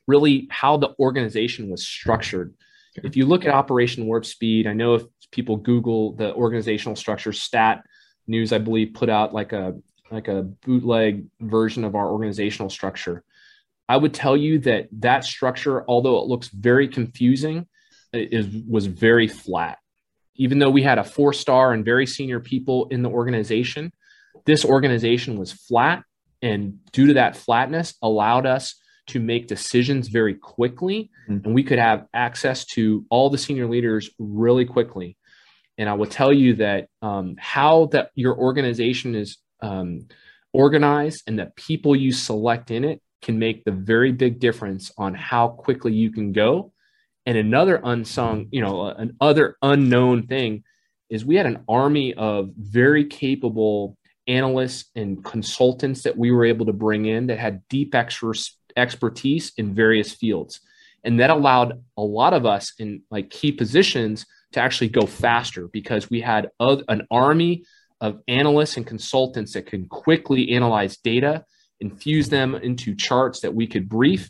[0.08, 2.54] really how the organization was structured.
[3.04, 7.34] If you look at Operation Warp Speed, I know if people Google the organizational structure,
[7.34, 7.84] Stat
[8.28, 9.76] News, I believe, put out like a
[10.10, 13.24] like a bootleg version of our organizational structure.
[13.90, 17.68] I would tell you that that structure, although it looks very confusing,
[18.14, 19.78] is was very flat.
[20.36, 23.92] Even though we had a four star and very senior people in the organization,
[24.46, 26.04] this organization was flat,
[26.42, 28.76] and due to that flatness, allowed us
[29.08, 31.46] to make decisions very quickly, mm-hmm.
[31.46, 35.18] and we could have access to all the senior leaders really quickly.
[35.78, 40.08] And I will tell you that um, how that your organization is um,
[40.54, 45.14] organized and the people you select in it can make the very big difference on
[45.14, 46.72] how quickly you can go
[47.28, 50.64] and another unsung, you know, an other unknown thing
[51.10, 56.66] is we had an army of very capable analysts and consultants that we were able
[56.66, 60.62] to bring in that had deep expertise in various fields.
[61.04, 65.68] And that allowed a lot of us in like key positions to actually go faster
[65.68, 67.66] because we had a, an army
[68.00, 71.44] of analysts and consultants that could quickly analyze data,
[71.82, 74.30] infuse them into charts that we could brief,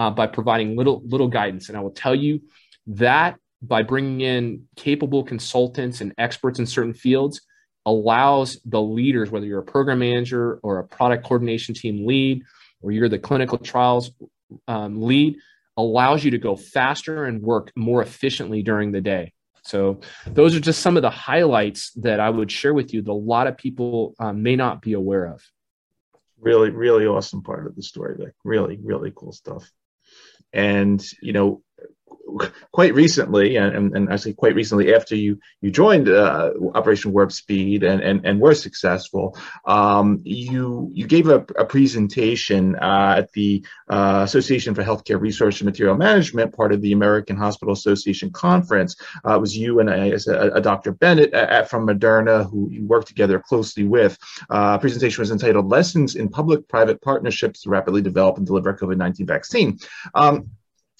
[0.00, 1.68] uh, by providing little little guidance.
[1.68, 2.40] And I will tell you
[2.86, 7.42] that by bringing in capable consultants and experts in certain fields
[7.84, 12.42] allows the leaders, whether you're a program manager or a product coordination team lead,
[12.80, 14.10] or you're the clinical trials
[14.68, 15.36] um, lead,
[15.76, 19.34] allows you to go faster and work more efficiently during the day.
[19.62, 23.10] So, those are just some of the highlights that I would share with you that
[23.10, 25.42] a lot of people um, may not be aware of.
[26.38, 28.16] Really, really awesome part of the story.
[28.18, 29.70] Like, really, really cool stuff.
[30.52, 31.62] And, you know,
[32.72, 37.32] quite recently, and, and I say quite recently, after you you joined uh, Operation Warp
[37.32, 43.32] Speed and and, and were successful, um, you you gave a, a presentation uh, at
[43.32, 48.30] the uh, Association for Healthcare Resource and Material Management, part of the American Hospital Association
[48.30, 48.96] conference.
[49.26, 50.92] Uh, it was you and a Dr.
[50.92, 54.18] Bennett at, from Moderna, who you worked together closely with.
[54.48, 59.78] Uh, presentation was entitled "Lessons in Public-Private Partnerships to Rapidly Develop and Deliver COVID-19 Vaccine."
[60.14, 60.50] Um,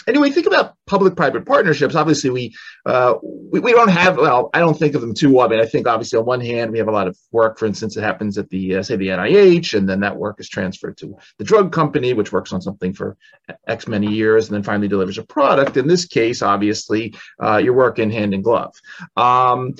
[0.06, 1.94] anyway, think about public-private partnerships.
[1.94, 2.54] Obviously, we,
[2.86, 4.16] uh, we, we don't have.
[4.16, 5.52] Well, I don't think of them too well.
[5.52, 7.58] I think obviously on one hand we have a lot of work.
[7.58, 10.48] For instance, it happens at the uh, say the NIH, and then that work is
[10.48, 13.16] transferred to the drug company, which works on something for
[13.66, 15.76] X many years, and then finally delivers a product.
[15.76, 18.74] In this case, obviously, uh, you're working hand in glove.
[19.16, 19.74] Um,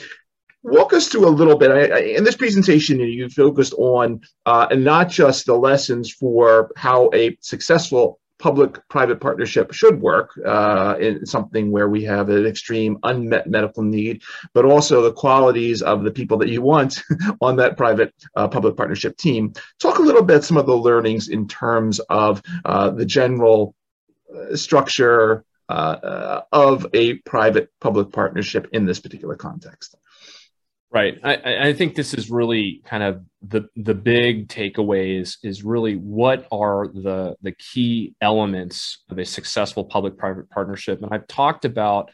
[0.63, 1.71] walk us through a little bit.
[1.71, 7.11] I, I, in this presentation, you focused on uh, not just the lessons for how
[7.15, 13.47] a successful public-private partnership should work uh, in something where we have an extreme unmet
[13.47, 14.23] medical need,
[14.55, 17.03] but also the qualities of the people that you want
[17.41, 19.53] on that private uh, public partnership team.
[19.79, 23.75] Talk a little bit some of the learnings in terms of uh, the general
[24.35, 29.95] uh, structure uh, uh, of a private public partnership in this particular context.
[30.93, 31.19] Right.
[31.23, 35.95] I, I, think this is really kind of the the big takeaway is is really
[35.95, 41.01] what are the the key elements of a successful public private partnership.
[41.01, 42.11] And I've talked about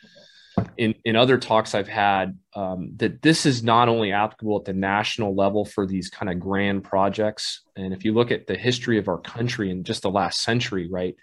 [0.77, 4.75] in in other talks I've had um, that this is not only applicable at the
[4.75, 7.63] national level for these kind of grand projects.
[7.77, 10.87] And if you look at the history of our country in just the last century,
[10.91, 11.17] right,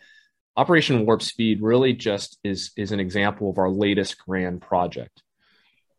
[0.57, 5.22] Operation Warp Speed really just is is an example of our latest grand project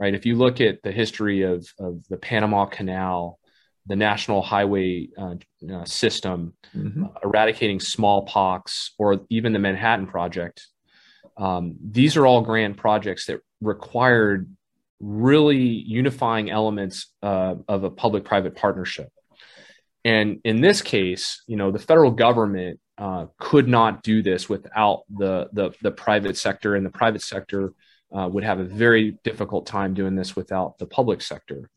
[0.04, 0.14] right?
[0.14, 3.38] If you look at the history of, of the Panama Canal,
[3.86, 5.36] the national highway uh,
[5.72, 7.04] uh, system, mm-hmm.
[7.04, 10.66] uh, eradicating smallpox, or even the Manhattan Project,
[11.38, 14.54] um, these are all grand projects that required
[15.00, 15.64] really
[16.00, 19.08] unifying elements uh, of a public private partnership.
[20.04, 25.04] And in this case, you know, the federal government uh, could not do this without
[25.08, 27.72] the, the, the private sector, and the private sector
[28.12, 31.70] uh, would have a very difficult time doing this without the public sector.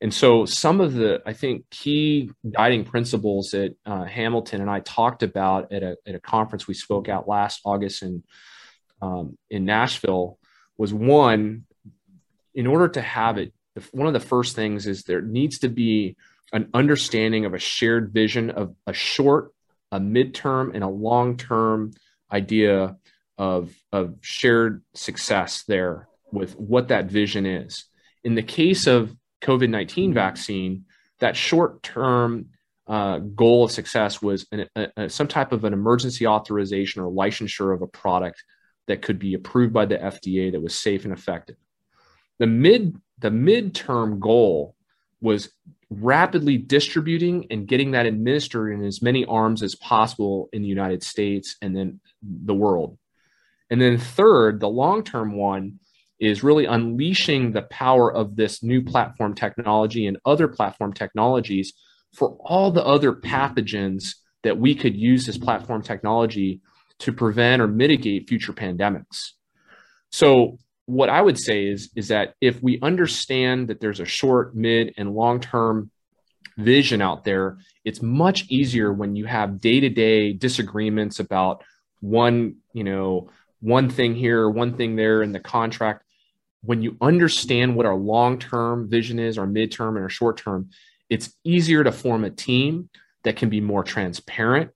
[0.00, 4.80] And so, some of the, I think, key guiding principles that uh, Hamilton and I
[4.80, 8.24] talked about at a, at a conference we spoke at last August in,
[9.00, 10.38] um, in Nashville
[10.76, 11.66] was one,
[12.52, 13.52] in order to have it,
[13.92, 16.16] one of the first things is there needs to be
[16.52, 19.52] an understanding of a shared vision of a short,
[19.92, 21.92] a midterm, and a long term
[22.30, 22.96] idea
[23.38, 27.84] of of shared success there with what that vision is.
[28.24, 30.84] In the case of COVID nineteen vaccine,
[31.20, 32.46] that short term
[32.86, 37.74] uh, goal of success was an, a, some type of an emergency authorization or licensure
[37.74, 38.42] of a product
[38.88, 41.56] that could be approved by the FDA that was safe and effective.
[42.38, 44.74] The mid the midterm goal
[45.20, 45.52] was
[45.88, 51.02] rapidly distributing and getting that administered in as many arms as possible in the United
[51.02, 52.98] States and then the world.
[53.72, 55.80] And then third, the long-term one
[56.20, 61.72] is really unleashing the power of this new platform technology and other platform technologies
[62.14, 66.60] for all the other pathogens that we could use this platform technology
[66.98, 69.30] to prevent or mitigate future pandemics.
[70.10, 74.54] So what I would say is, is that if we understand that there's a short,
[74.54, 75.90] mid, and long-term
[76.58, 77.56] vision out there,
[77.86, 81.64] it's much easier when you have day-to-day disagreements about
[82.00, 83.30] one, you know,
[83.62, 86.04] one thing here, one thing there in the contract.
[86.62, 90.70] When you understand what our long term vision is, our midterm and our short term,
[91.08, 92.90] it's easier to form a team
[93.24, 94.70] that can be more transparent.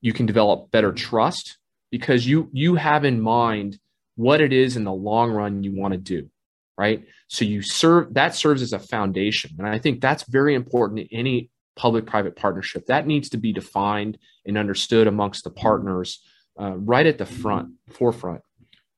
[0.00, 1.58] You can develop better trust
[1.90, 3.78] because you you have in mind
[4.14, 6.30] what it is in the long run you want to do,
[6.78, 7.04] right?
[7.28, 11.08] So you serve that serves as a foundation, and I think that's very important in
[11.10, 12.86] any public-private partnership.
[12.86, 16.20] That needs to be defined and understood amongst the partners
[16.58, 18.42] uh, right at the front, forefront,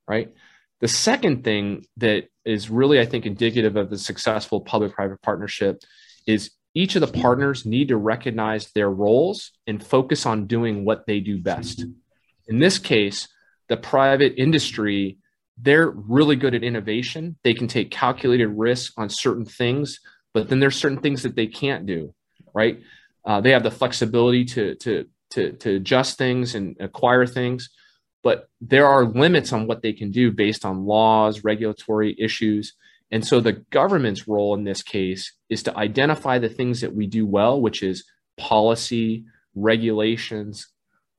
[0.06, 0.32] right?
[0.80, 5.82] The second thing that is really, I think, indicative of the successful public private partnership
[6.26, 11.06] is each of the partners need to recognize their roles and focus on doing what
[11.06, 11.84] they do best.
[12.48, 13.28] In this case,
[13.68, 15.18] the private industry,
[15.58, 17.36] they're really good at innovation.
[17.44, 20.00] They can take calculated risks on certain things,
[20.34, 22.14] but then there's certain things that they can't do,
[22.54, 22.80] right?
[23.24, 27.68] Uh, they have the flexibility to, to to to adjust things and acquire things
[28.22, 32.74] but there are limits on what they can do based on laws, regulatory issues.
[33.10, 37.06] And so the government's role in this case is to identify the things that we
[37.06, 38.04] do well, which is
[38.38, 39.24] policy,
[39.54, 40.68] regulations,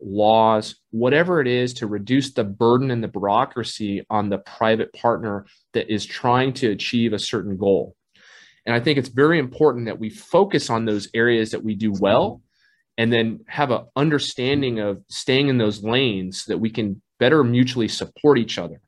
[0.02, 5.46] laws, whatever it is to reduce the burden and the bureaucracy on the private partner
[5.74, 7.96] that is trying to achieve a certain goal.
[8.66, 11.94] And I think it's very important that we focus on those areas that we do
[12.00, 12.42] well
[12.98, 17.88] and then have an understanding of staying in those lanes that we can better mutually
[17.88, 18.80] support each other.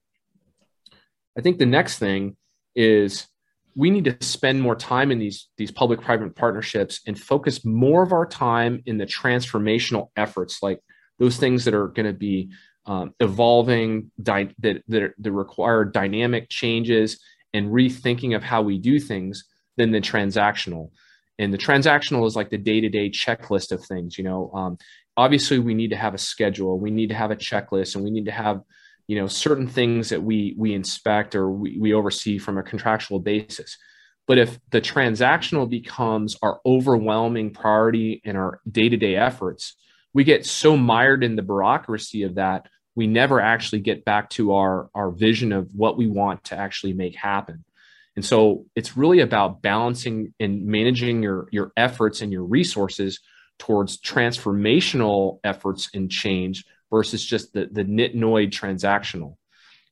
[1.37, 2.37] I think the next thing
[2.75, 3.27] is
[3.75, 8.03] we need to spend more time in these these public private partnerships and focus more
[8.03, 10.79] of our time in the transformational efforts like
[11.19, 12.49] those things that are going to be
[12.85, 17.19] um, evolving di- that, that, that require dynamic changes
[17.53, 19.45] and rethinking of how we do things
[19.77, 20.91] than the transactional
[21.37, 24.77] and the transactional is like the day-to-day checklist of things you know um,
[25.17, 28.11] obviously we need to have a schedule we need to have a checklist and we
[28.11, 28.61] need to have
[29.07, 33.19] you know certain things that we we inspect or we, we oversee from a contractual
[33.19, 33.77] basis.
[34.27, 39.75] But if the transactional becomes our overwhelming priority in our day-to-day efforts
[40.13, 44.53] we get so mired in the bureaucracy of that we never actually get back to
[44.53, 47.63] our our vision of what we want to actually make happen
[48.15, 53.19] and so it's really about balancing and managing your your efforts and your resources
[53.57, 59.35] towards transformational efforts and change versus just the, the nitnoid transactional.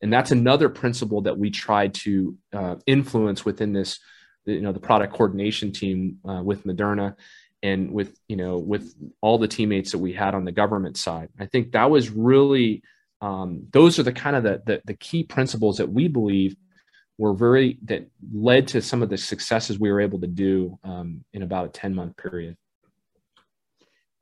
[0.02, 4.00] And that's another principle that we try to uh, influence within this,
[4.46, 7.16] you know, the product coordination team uh, with Moderna
[7.62, 11.30] and with, you know, with all the teammates that we had on the government side.
[11.40, 12.84] I think that was really,
[13.22, 16.58] um, those are the kind of the, the, the key principles that we believe
[17.18, 21.24] were very, that led to some of the successes we were able to do um,
[21.34, 22.58] in about a 10 month period.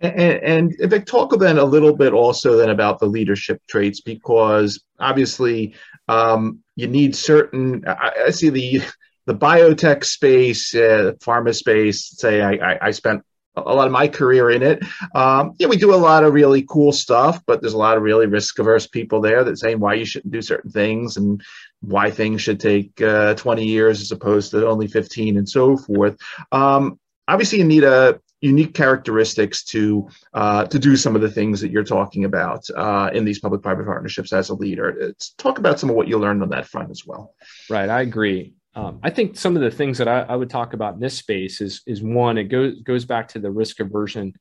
[0.01, 4.83] And, and Vic, talk then a little bit also then about the leadership traits because
[4.99, 5.75] obviously
[6.07, 7.83] um, you need certain.
[7.87, 8.81] I, I, see the
[9.27, 12.17] the biotech space, uh, pharma space.
[12.17, 13.21] Say I, I, I, spent
[13.55, 14.83] a lot of my career in it.
[15.13, 18.03] Um, yeah, we do a lot of really cool stuff, but there's a lot of
[18.03, 21.41] really risk averse people there that saying why you shouldn't do certain things and
[21.81, 26.15] why things should take uh, 20 years as opposed to only 15 and so forth.
[26.51, 31.61] Um, obviously, you need a unique characteristics to uh, to do some of the things
[31.61, 35.13] that you're talking about uh, in these public-private partnerships as a leader.
[35.37, 37.35] Talk about some of what you learned on that front as well.
[37.69, 38.53] Right, I agree.
[38.73, 41.17] Um, I think some of the things that I, I, would talk about in this
[41.17, 44.33] space is is one, it goes goes back to the risk aversion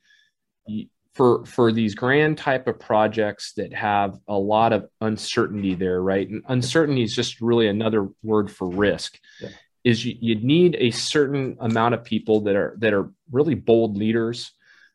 [1.14, 6.28] for for these grand type of projects that have a lot of uncertainty there, right?
[6.28, 9.18] And uncertainty is just really another word for risk.
[9.40, 9.50] Yeah
[9.84, 13.96] is you, you need a certain amount of people that are that are really bold
[13.96, 14.52] leaders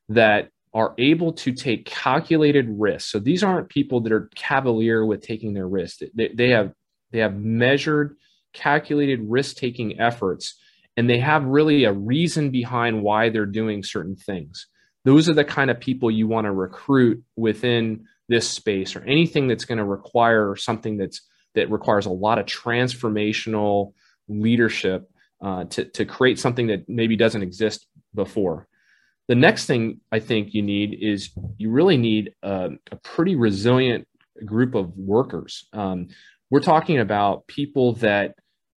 [0.09, 3.09] that are able to take calculated risks.
[3.09, 5.99] So these aren't people that are cavalier with taking their risk.
[6.13, 6.73] They, they have
[7.11, 8.17] they have measured,
[8.53, 10.59] calculated risk taking efforts,
[10.97, 14.67] and they have really a reason behind why they're doing certain things.
[15.05, 19.47] Those are the kind of people you want to recruit within this space or anything
[19.47, 21.21] that's going to require something that's
[21.53, 23.93] that requires a lot of transformational
[24.27, 25.09] leadership
[25.41, 28.67] uh, to, to create something that maybe doesn't exist before.
[29.27, 34.07] The next thing I think you need is you really need a, a pretty resilient
[34.43, 35.67] group of workers.
[35.71, 36.09] Um,
[36.49, 38.35] we're talking about people that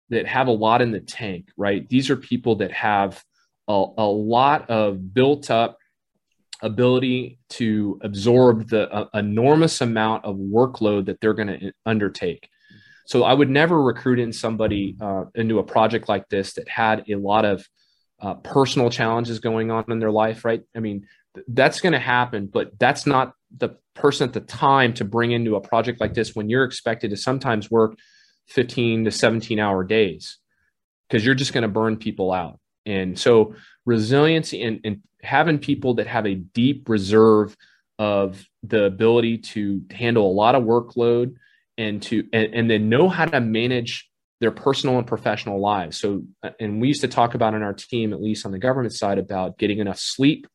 [0.09, 1.87] that have a lot in the tank, right?
[1.89, 3.21] These are people that have
[3.67, 5.77] a, a lot of built up
[6.61, 12.49] ability to absorb the uh, enormous amount of workload that they're going to undertake.
[13.05, 17.05] So I would never recruit in somebody uh, into a project like this that had
[17.09, 17.65] a lot of
[18.19, 20.61] uh, personal challenges going on in their life, right?
[20.75, 24.93] I mean, th- that's going to happen, but that's not the person at the time
[24.95, 27.97] to bring into a project like this when you're expected to sometimes work
[28.47, 30.39] 15 to 17 hour days
[31.07, 32.59] because you're just going to burn people out.
[32.85, 33.55] And so
[33.85, 37.55] resiliency and, and having people that have a deep reserve
[37.99, 41.35] of the ability to handle a lot of workload,
[41.77, 44.09] and to and, and then know how to manage
[44.39, 45.97] their personal and professional lives.
[45.97, 48.59] So, uh, and we used to talk about in our team, at least on the
[48.59, 50.47] government side, about getting enough sleep,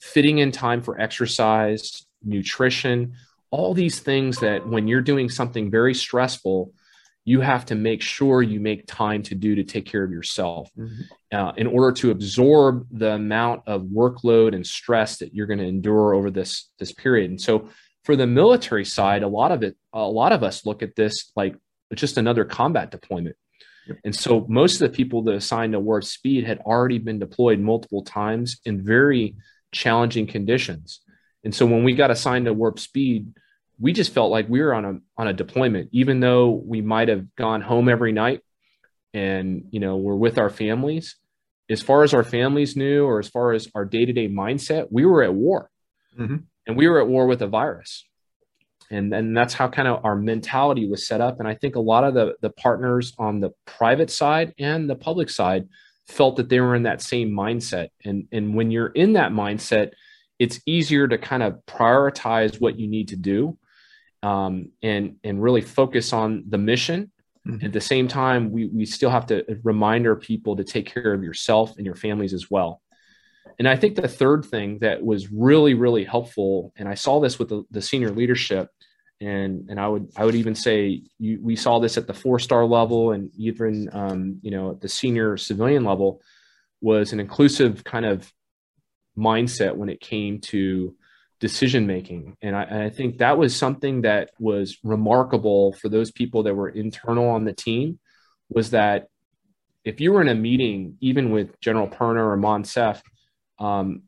[0.00, 3.14] fitting in time for exercise, nutrition,
[3.50, 6.72] all these things that when you're doing something very stressful,
[7.24, 10.70] you have to make sure you make time to do to take care of yourself
[10.78, 11.02] mm-hmm.
[11.36, 15.66] uh, in order to absorb the amount of workload and stress that you're going to
[15.66, 17.30] endure over this this period.
[17.30, 17.68] And so,
[18.04, 21.32] for the military side, a lot of it, a lot of us look at this
[21.34, 21.56] like
[21.94, 23.36] just another combat deployment.
[23.86, 23.98] Yep.
[24.04, 27.60] And so most of the people that assigned to warp speed had already been deployed
[27.60, 29.36] multiple times in very
[29.72, 31.00] challenging conditions.
[31.44, 33.34] And so when we got assigned to warp speed,
[33.78, 37.08] we just felt like we were on a on a deployment, even though we might
[37.08, 38.40] have gone home every night
[39.12, 41.16] and you know we're with our families.
[41.70, 44.88] As far as our families knew, or as far as our day to day mindset,
[44.90, 45.70] we were at war,
[46.18, 46.36] mm-hmm.
[46.66, 48.04] and we were at war with a virus,
[48.90, 51.38] and then that's how kind of our mentality was set up.
[51.38, 54.96] And I think a lot of the the partners on the private side and the
[54.96, 55.68] public side
[56.06, 59.92] felt that they were in that same mindset, and and when you're in that mindset
[60.40, 63.56] it's easier to kind of prioritize what you need to do
[64.24, 67.12] um, and and really focus on the mission.
[67.46, 67.66] Mm-hmm.
[67.66, 71.12] At the same time, we we still have to remind our people to take care
[71.12, 72.80] of yourself and your families as well.
[73.58, 77.38] And I think the third thing that was really really helpful, and I saw this
[77.38, 78.70] with the, the senior leadership,
[79.20, 82.38] and and I would I would even say you, we saw this at the four
[82.38, 86.22] star level and even um, you know at the senior civilian level
[86.80, 88.32] was an inclusive kind of
[89.18, 90.94] mindset when it came to
[91.44, 92.38] decision making.
[92.40, 96.70] And I, I, think that was something that was remarkable for those people that were
[96.70, 97.98] internal on the team
[98.48, 99.08] was that
[99.84, 103.02] if you were in a meeting, even with General Perna or Moncef,
[103.58, 104.04] um,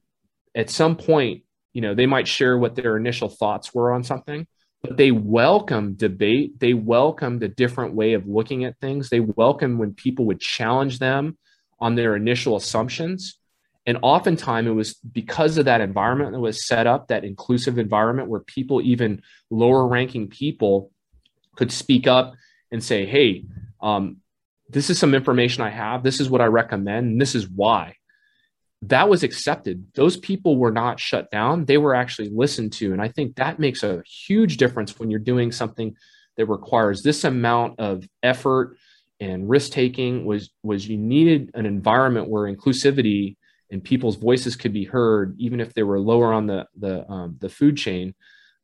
[0.55, 1.43] at some point,
[1.75, 4.47] you know, they might share what their initial thoughts were on something,
[4.83, 6.59] but they welcome debate.
[6.59, 9.11] They welcomed a different way of looking at things.
[9.11, 11.37] They welcome when people would challenge them
[11.79, 13.39] on their initial assumptions
[13.87, 18.29] and oftentimes it was because of that environment that was set up, that inclusive environment
[18.29, 20.91] where people, even lower ranking people,
[21.55, 22.35] could speak up
[22.73, 23.45] and say, hey,
[23.81, 24.17] um,
[24.69, 26.03] this is some information I have.
[26.03, 27.07] This is what I recommend.
[27.07, 27.95] And this is why.
[28.83, 29.87] That was accepted.
[29.95, 31.65] Those people were not shut down.
[31.65, 32.93] They were actually listened to.
[32.93, 35.97] And I think that makes a huge difference when you're doing something
[36.37, 38.77] that requires this amount of effort
[39.19, 43.37] and risk taking was was you needed an environment where inclusivity
[43.71, 47.37] and people's voices could be heard even if they were lower on the the um,
[47.41, 48.15] the food chain.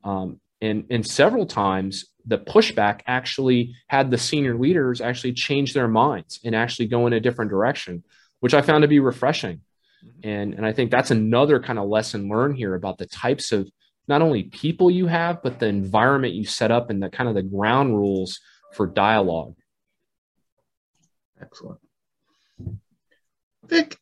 [0.05, 5.89] Um, and and several times the pushback actually had the senior leaders actually change their
[5.89, 8.05] minds and actually go in a different direction
[8.39, 9.61] which i found to be refreshing.
[10.05, 10.29] Mm-hmm.
[10.29, 13.69] and and i think that's another kind of lesson learned here about the types of
[14.07, 17.35] not only people you have but the environment you set up and the kind of
[17.35, 18.39] the ground rules
[18.73, 19.55] for dialogue.
[21.41, 21.81] Excellent.
[23.67, 23.97] Vic,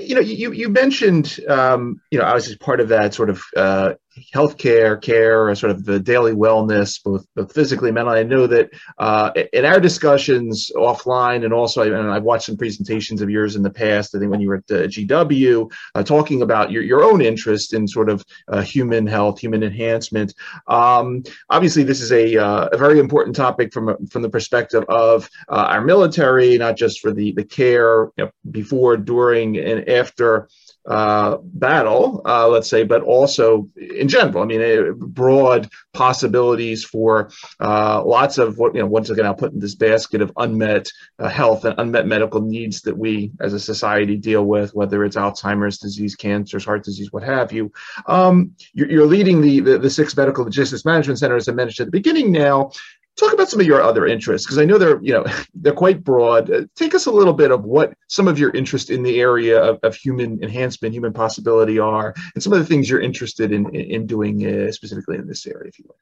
[0.00, 3.42] you know, you you mentioned, um, you know, I was part of that sort of
[3.56, 3.94] uh,
[4.34, 8.20] healthcare care, or sort of the daily wellness, both both physically and mentally.
[8.20, 13.22] I know that uh, in our discussions offline, and also, and I've watched some presentations
[13.22, 14.14] of yours in the past.
[14.14, 17.74] I think when you were at the GW, uh, talking about your your own interest
[17.74, 20.34] in sort of uh, human health, human enhancement.
[20.66, 25.28] Um, obviously, this is a uh, a very important topic from from the perspective of
[25.48, 30.48] uh, our military, not just for the the care you know, before, during, and after
[30.88, 34.42] uh, battle, uh, let's say, but also in general.
[34.42, 37.30] I mean, uh, broad possibilities for
[37.60, 40.90] uh, lots of what, you know, once again, I'll put in this basket of unmet
[41.18, 45.16] uh, health and unmet medical needs that we as a society deal with, whether it's
[45.16, 47.70] Alzheimer's disease, cancers, heart disease, what have you.
[48.06, 51.86] Um, you're, you're, leading the, the, the six medical logistics management center, as I mentioned
[51.86, 52.70] at the beginning now
[53.18, 56.04] talk about some of your other interests because I know they're you know they're quite
[56.04, 56.50] broad.
[56.50, 59.60] Uh, take us a little bit of what some of your interest in the area
[59.60, 63.74] of, of human enhancement, human possibility are, and some of the things you're interested in
[63.74, 65.96] in, doing uh, specifically in this area, if you will.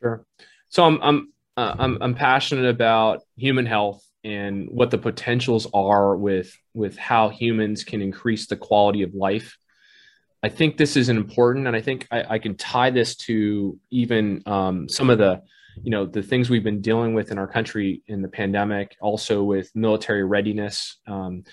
[0.00, 0.26] Sure.
[0.68, 6.16] So I'm I'm uh, I'm, I'm passionate about human health and what the potentials are
[6.16, 9.56] with with how humans can increase the quality of life.
[10.42, 14.42] I think this is important, and I think I, I can tie this to even
[14.44, 15.42] um, some of the
[15.82, 19.42] you know the things we've been dealing with in our country in the pandemic, also
[19.42, 21.44] with military readiness, um,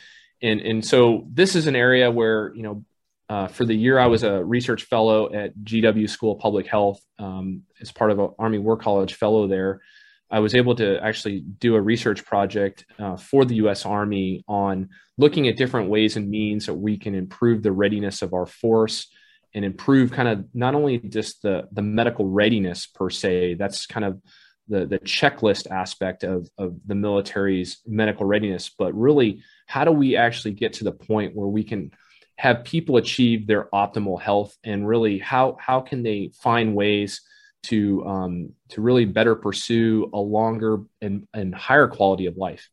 [0.42, 2.86] and and so this is an area where you know
[3.30, 7.02] uh, for the year I was a research fellow at GW School of Public Health
[7.20, 9.82] um, as part of an Army War College fellow there.
[10.30, 13.86] I was able to actually do a research project uh, for the U.S.
[13.86, 18.34] Army on looking at different ways and means that we can improve the readiness of
[18.34, 19.08] our force
[19.54, 24.06] and improve kind of not only just the the medical readiness per se that's kind
[24.06, 24.22] of
[24.68, 30.16] the the checklist aspect of of the military's medical readiness but really how do we
[30.16, 31.92] actually get to the point where we can
[32.38, 34.56] have people achieve their optimal health?
[34.64, 37.22] And really how how can they find ways
[37.64, 42.70] to um, to really better pursue a longer and, and higher quality of life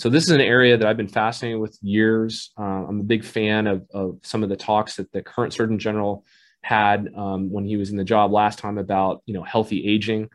[0.00, 2.52] so this is an area that I've been fascinated with years.
[2.58, 5.78] Uh, I'm a big fan of, of some of the talks that the current Surgeon
[5.78, 6.24] General
[6.62, 10.30] had um, when he was in the job last time about you know healthy aging.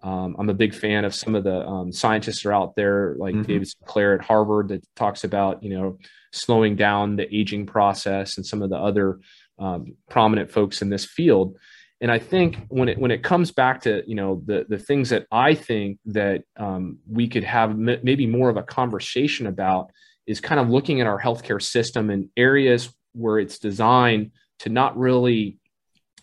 [0.00, 3.34] Um, I'm a big fan of some of the um, scientists are out there, like
[3.34, 3.50] mm-hmm.
[3.50, 5.98] David Sinclair at Harvard, that talks about you know
[6.30, 9.18] slowing down the aging process, and some of the other
[9.58, 11.56] um, prominent folks in this field.
[12.00, 15.10] And I think when it when it comes back to you know the the things
[15.10, 19.90] that I think that um, we could have m- maybe more of a conversation about
[20.26, 24.30] is kind of looking at our healthcare system and areas where it's designed
[24.60, 25.58] to not really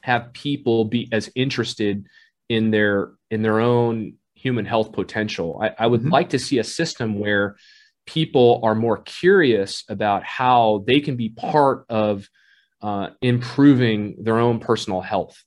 [0.02, 2.08] have people be as interested
[2.50, 5.60] in their in their own human health potential.
[5.62, 6.10] I, I would mm-hmm.
[6.10, 7.56] like to see a system where
[8.08, 12.30] people are more curious about how they can be part of
[12.82, 15.44] uh, improving their own personal health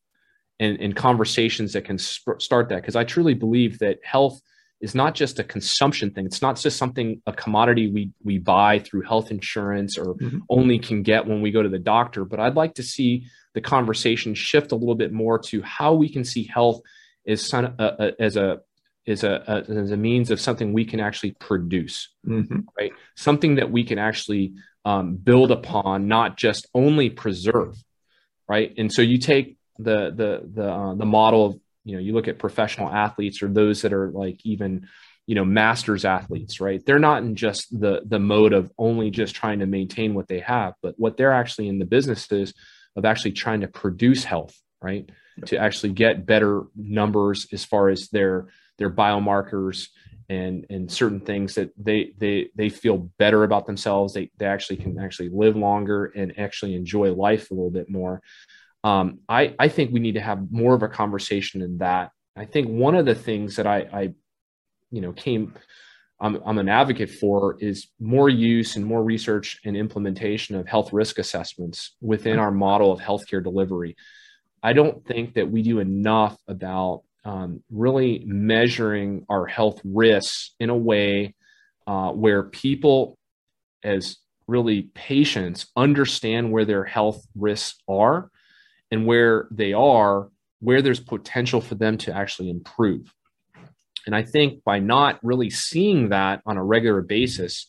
[0.60, 2.76] and, and conversations that can sp- start that.
[2.76, 4.40] Because I truly believe that health
[4.80, 6.26] is not just a consumption thing.
[6.26, 10.38] It's not just something a commodity we we buy through health insurance or mm-hmm.
[10.48, 12.24] only can get when we go to the doctor.
[12.24, 16.08] But I'd like to see the conversation shift a little bit more to how we
[16.08, 16.80] can see health
[17.26, 18.60] as son, uh, uh, as a
[19.06, 22.60] as a, a, as a means of something we can actually produce, mm-hmm.
[22.78, 22.92] right?
[23.16, 24.54] Something that we can actually
[24.84, 27.76] um, build upon, not just only preserve,
[28.48, 28.72] right?
[28.76, 32.28] And so you take the the the uh, the model of you know you look
[32.28, 34.88] at professional athletes or those that are like even
[35.26, 36.84] you know masters athletes right?
[36.84, 40.40] They're not in just the the mode of only just trying to maintain what they
[40.40, 42.52] have but what they're actually in the business is
[42.96, 45.10] of actually trying to produce health right?
[45.46, 49.88] To actually get better numbers as far as their their biomarkers
[50.28, 54.14] and and certain things that they they they feel better about themselves.
[54.14, 58.22] They they actually can actually live longer and actually enjoy life a little bit more
[58.84, 62.10] um, I, I think we need to have more of a conversation in that.
[62.36, 64.14] I think one of the things that I, I
[64.90, 65.54] you know, came,
[66.20, 70.92] I'm, I'm an advocate for is more use and more research and implementation of health
[70.92, 73.96] risk assessments within our model of healthcare delivery.
[74.62, 80.70] I don't think that we do enough about um, really measuring our health risks in
[80.70, 81.34] a way
[81.86, 83.18] uh, where people,
[83.82, 84.16] as
[84.46, 88.30] really patients, understand where their health risks are
[88.90, 90.28] and where they are,
[90.60, 93.12] where there's potential for them to actually improve.
[94.06, 97.66] And I think by not really seeing that on a regular basis,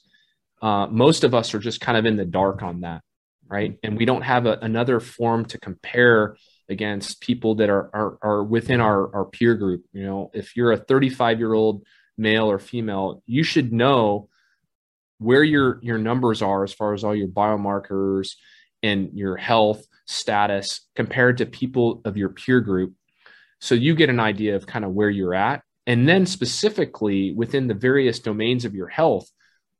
[0.62, 3.02] uh, most of us are just kind of in the dark on that,
[3.48, 3.78] right?
[3.84, 6.38] And we don't have a, another form to compare
[6.70, 9.84] against people that are, are, are within our, our peer group.
[9.92, 11.84] You know, if you're a 35 year old
[12.18, 14.30] male or female, you should know
[15.18, 18.36] where your your numbers are as far as all your biomarkers
[18.82, 22.94] and your health status compared to people of your peer group.
[23.60, 25.64] So you get an idea of kind of where you're at.
[25.88, 29.30] And then specifically within the various domains of your health,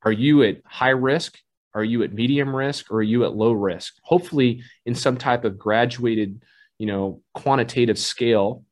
[0.04, 1.38] are you at high risk?
[1.74, 3.94] Are you at medium risk or are you at low risk?
[4.04, 6.44] Hopefully in some type of graduated,
[6.78, 8.66] you know, quantitative scale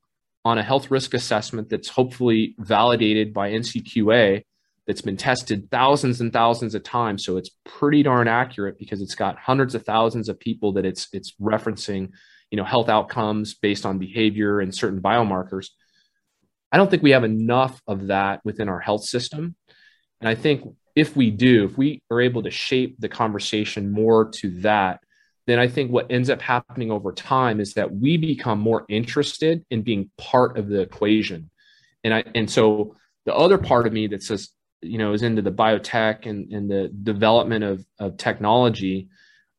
[0.43, 4.43] on a health risk assessment that's hopefully validated by NCQA
[4.89, 7.23] that's been tested thousands and thousands of times.
[7.23, 11.09] So it's pretty darn accurate because it's got hundreds of thousands of people that it's
[11.13, 12.09] it's referencing,
[12.49, 15.67] you know, health outcomes based on behavior and certain biomarkers.
[16.71, 19.55] I don't think we have enough of that within our health system.
[20.21, 20.63] And I think
[20.95, 25.01] if we do, if we are able to shape the conversation more to that,
[25.45, 29.63] then I think what ends up happening over time is that we become more interested
[29.69, 31.51] in being part of the equation.
[32.03, 32.95] And I and so
[33.27, 34.49] the other part of me that says
[34.81, 39.09] you know is into the biotech and, and the development of, of technology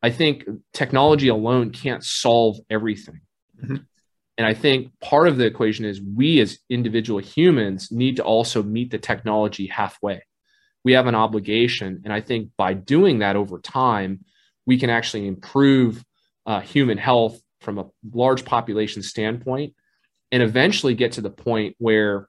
[0.02, 3.20] i think technology alone can't solve everything
[3.62, 3.76] mm-hmm.
[4.38, 8.62] and i think part of the equation is we as individual humans need to also
[8.62, 10.22] meet the technology halfway
[10.84, 14.24] we have an obligation and i think by doing that over time
[14.66, 16.04] we can actually improve
[16.46, 19.74] uh, human health from a large population standpoint
[20.32, 22.28] and eventually get to the point where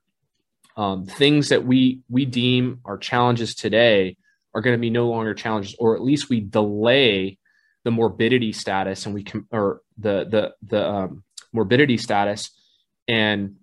[0.82, 4.18] um, things that we we deem are challenges today
[4.56, 7.38] are going to be no longer challenges, or at least we delay
[7.84, 11.24] the morbidity status and we can or the the the um,
[11.54, 12.50] morbidity status,
[13.08, 13.58] and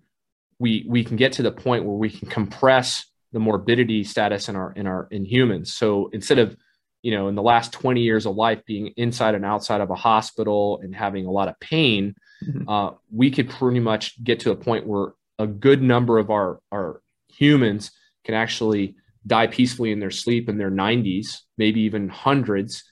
[0.59, 4.55] we we can get to the point where we can compress the morbidity status in
[4.55, 5.73] our in our in humans.
[5.73, 6.55] So instead of
[7.01, 9.95] you know in the last 20 years of life being inside and outside of a
[9.95, 12.13] hospital and having a lot of pain
[12.43, 12.67] mm-hmm.
[12.67, 16.59] uh, we could pretty much get to a point where a good number of our
[16.73, 17.01] our
[17.39, 17.91] humans
[18.25, 22.83] can actually die peacefully in their sleep in their 90s, maybe even hundreds,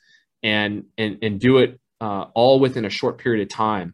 [0.41, 3.93] and and and do it uh, all within a short period of time.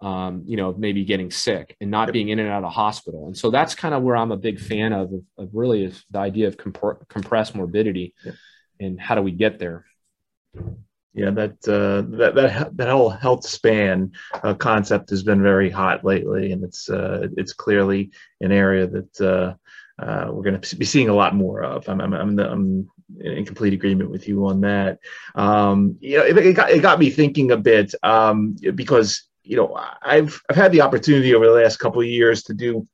[0.00, 3.28] Um, you know, maybe getting sick and not being in and out of hospital.
[3.28, 6.04] And so that's kind of where I'm a big fan of, of, of really is
[6.10, 8.32] the idea of comp- compressed morbidity yeah.
[8.80, 9.84] and how do we get there?
[11.14, 16.04] Yeah, that uh, that that that whole health span uh, concept has been very hot
[16.04, 19.54] lately, and it's uh, it's clearly an area that
[19.98, 21.88] uh, we're going to be seeing a lot more of.
[21.88, 22.90] I'm I'm, I'm, I'm
[23.20, 24.98] in complete agreement with you on that.
[25.34, 29.56] Um, you know, it, it, got it got me thinking a bit um, because you
[29.56, 32.86] know, I've I've had the opportunity over the last couple of years to do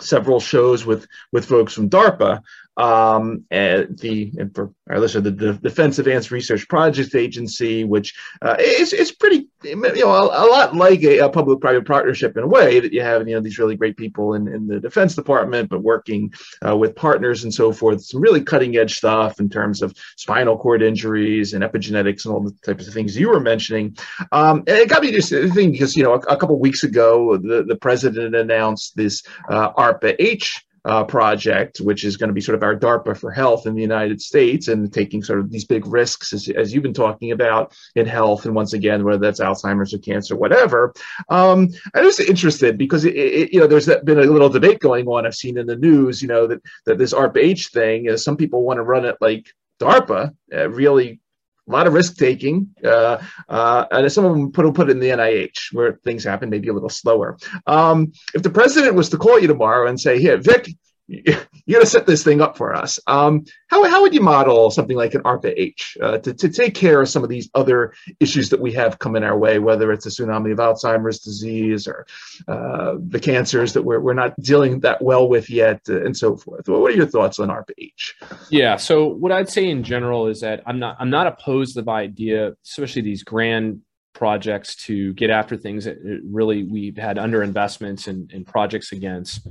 [0.00, 2.42] several shows with with folks from DARPA,
[2.76, 8.14] um, and the and for our listener, the, the Defense Advanced Research Projects Agency, which
[8.40, 12.44] uh, is is pretty, you know, a, a lot like a, a public-private partnership in
[12.44, 15.14] a way that you have, you know, these really great people in, in the Defense
[15.14, 16.32] Department, but working
[16.66, 18.02] uh, with partners and so forth.
[18.02, 22.56] Some really cutting-edge stuff in terms of spinal cord injuries and epigenetics and all the
[22.64, 23.96] types of things you were mentioning.
[24.32, 27.36] Um, and it got me just thinking because you know a, a couple weeks ago
[27.36, 32.40] the the president announced this uh, ARPA H uh, project, which is going to be
[32.40, 35.64] sort of our DARPA for health in the United States and taking sort of these
[35.64, 38.44] big risks, as, as you've been talking about in health.
[38.44, 40.92] And once again, whether that's Alzheimer's or cancer, whatever.
[41.28, 45.06] Um, I was interested because, it, it, you know, there's been a little debate going
[45.06, 45.24] on.
[45.24, 48.64] I've seen in the news, you know, that, that this ARPA-H thing, uh, some people
[48.64, 49.46] want to run it like
[49.80, 51.20] DARPA, uh, really
[51.68, 55.00] a lot of risk taking, uh, uh, and some of them put put it in
[55.00, 57.38] the NIH where things happen maybe a little slower.
[57.66, 60.68] Um, if the president was to call you tomorrow and say, "Here, Vic,
[61.66, 62.98] you got to set this thing up for us.
[63.06, 66.74] Um, how, how would you model something like an ARPA H uh, to, to take
[66.74, 70.06] care of some of these other issues that we have coming our way, whether it's
[70.06, 72.06] a tsunami of Alzheimer's disease or
[72.48, 76.36] uh, the cancers that we're, we're not dealing that well with yet, uh, and so
[76.36, 76.68] forth?
[76.68, 78.14] What are your thoughts on ARPA H?
[78.48, 81.82] Yeah, so what I'd say in general is that I'm not I'm not opposed to
[81.82, 83.82] the idea, especially these grand
[84.14, 89.48] projects to get after things that really we've had underinvestments and, and projects against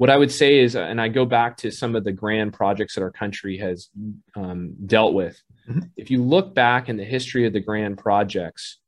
[0.00, 2.94] what I would say is, and I go back to some of the grand projects
[2.94, 3.90] that our country has
[4.34, 5.38] um, dealt with.
[5.68, 5.80] Mm-hmm.
[5.94, 8.78] If you look back in the history of the grand projects,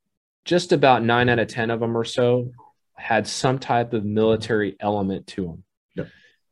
[0.43, 2.49] just about nine out of 10 of them or so
[2.95, 5.63] had some type of military element to them.
[5.93, 6.07] Yep.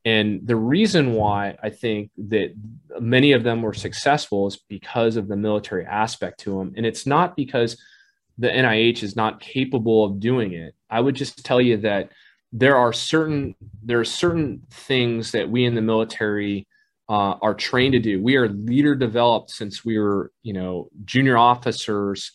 [0.05, 2.53] And the reason why I think that
[2.99, 6.75] many of them were successful is because of the military aspect to them.
[6.77, 7.81] And it's not because
[8.37, 10.75] the NIH is not capable of doing it.
[10.87, 12.11] I would just tell you that
[12.51, 16.67] there are certain there are certain things that we in the military
[17.09, 18.21] uh, are trained to do.
[18.21, 22.31] We are leader developed since we were you know junior officers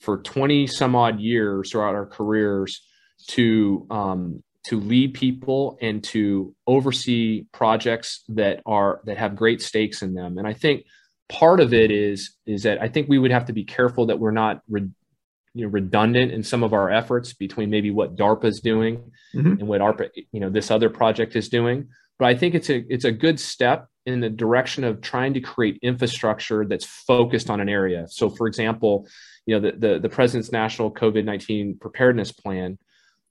[0.00, 2.82] for 20 some odd years throughout our careers
[3.28, 10.02] to um, to lead people and to oversee projects that are that have great stakes
[10.02, 10.38] in them.
[10.38, 10.84] And I think
[11.28, 14.18] part of it is is that I think we would have to be careful that
[14.18, 14.90] we're not re-
[15.54, 19.52] you know, redundant in some of our efforts between maybe what DARPA is doing mm-hmm.
[19.60, 21.88] and what ARPA, you know, this other project is doing.
[22.18, 25.40] But I think it's a it's a good step in the direction of trying to
[25.40, 28.06] create infrastructure that's focused on an area.
[28.08, 29.08] So, for example,
[29.46, 32.78] you know, the the, the president's national COVID nineteen preparedness plan,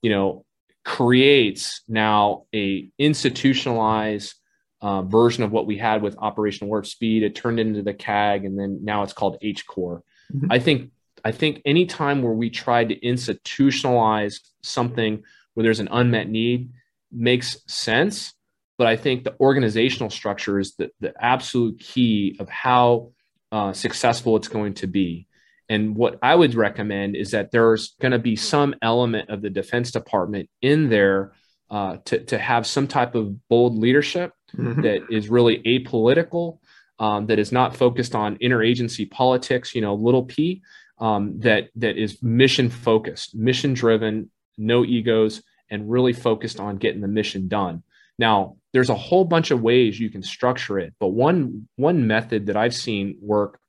[0.01, 0.45] you know,
[0.83, 4.35] creates now a institutionalized
[4.81, 7.23] uh, version of what we had with Operational Warp Speed.
[7.23, 10.03] It turned into the CAG, and then now it's called H Core.
[10.33, 10.51] Mm-hmm.
[10.51, 10.91] I think
[11.23, 16.71] I think any time where we try to institutionalize something where there's an unmet need
[17.11, 18.33] makes sense.
[18.77, 23.11] But I think the organizational structure is the, the absolute key of how
[23.51, 25.27] uh, successful it's going to be.
[25.69, 29.49] And what I would recommend is that there's going to be some element of the
[29.49, 31.33] Defense Department in there
[31.69, 34.81] uh, to, to have some type of bold leadership mm-hmm.
[34.81, 36.59] that is really apolitical,
[36.99, 40.61] um, that is not focused on interagency politics, you know, little p,
[40.99, 47.01] um, that that is mission focused, mission driven, no egos, and really focused on getting
[47.01, 47.83] the mission done.
[48.19, 52.47] Now, there's a whole bunch of ways you can structure it, but one one method
[52.47, 53.59] that I've seen work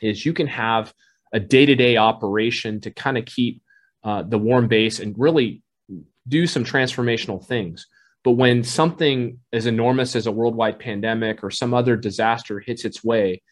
[0.00, 0.92] is you can have
[1.32, 3.62] a day to day operation to kind of keep
[4.04, 5.62] uh, the warm base and really
[6.28, 7.86] do some transformational things.
[8.24, 13.04] But when something as enormous as a worldwide pandemic or some other disaster hits its
[13.04, 13.42] way,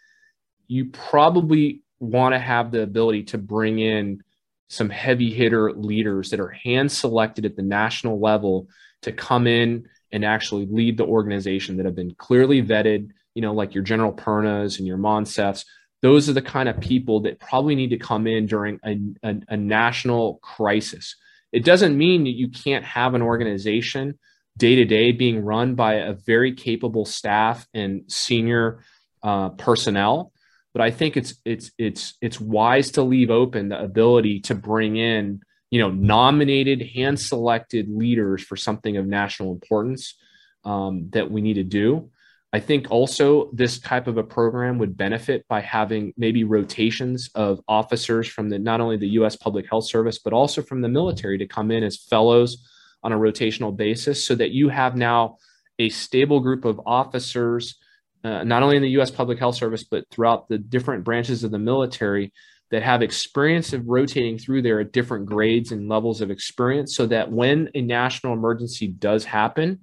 [0.66, 4.22] you probably want to have the ability to bring in
[4.68, 8.68] some heavy hitter leaders that are hand selected at the national level
[9.02, 13.52] to come in and actually lead the organization that have been clearly vetted, you know,
[13.52, 15.64] like your General Pernas and your Moncefs.
[16.02, 19.34] Those are the kind of people that probably need to come in during a, a,
[19.48, 21.16] a national crisis.
[21.52, 24.18] It doesn't mean that you can't have an organization
[24.56, 28.80] day to day being run by a very capable staff and senior
[29.22, 30.32] uh, personnel
[30.74, 34.96] but I think it's it's it's it's wise to leave open the ability to bring
[34.96, 40.16] in you know nominated hand selected leaders for something of national importance
[40.64, 42.10] um, that we need to do.
[42.52, 47.60] I think also this type of a program would benefit by having maybe rotations of
[47.66, 49.34] officers from the not only the U.S.
[49.34, 52.68] Public Health Service but also from the military to come in as fellows
[53.02, 55.36] on a rotational basis, so that you have now
[55.78, 57.76] a stable group of officers
[58.24, 59.10] uh, not only in the U.S.
[59.10, 62.32] Public Health Service, but throughout the different branches of the military
[62.70, 67.06] that have experience of rotating through there at different grades and levels of experience so
[67.06, 69.80] that when a national emergency does happen,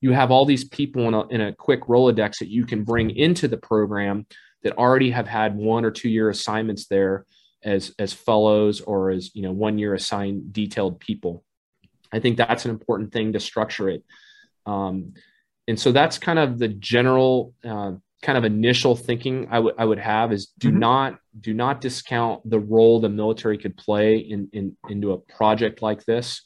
[0.00, 3.10] you have all these people in a, in a quick Rolodex that you can bring
[3.10, 4.26] into the program
[4.62, 7.26] that already have had one or two year assignments there
[7.62, 11.44] as, as fellows or as, you know, one year assigned detailed people.
[12.10, 14.02] I think that's an important thing to structure it.
[14.66, 15.14] Um,
[15.68, 17.92] and so that's kind of the general uh,
[18.22, 20.78] kind of initial thinking I would I would have is do mm-hmm.
[20.78, 25.82] not do not discount the role the military could play in, in into a project
[25.82, 26.42] like this.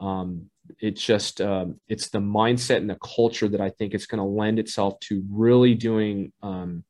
[0.00, 0.50] Um,
[0.80, 4.24] it's just um, it's the mindset and the culture that I think it's going to
[4.24, 6.84] lend itself to really doing um,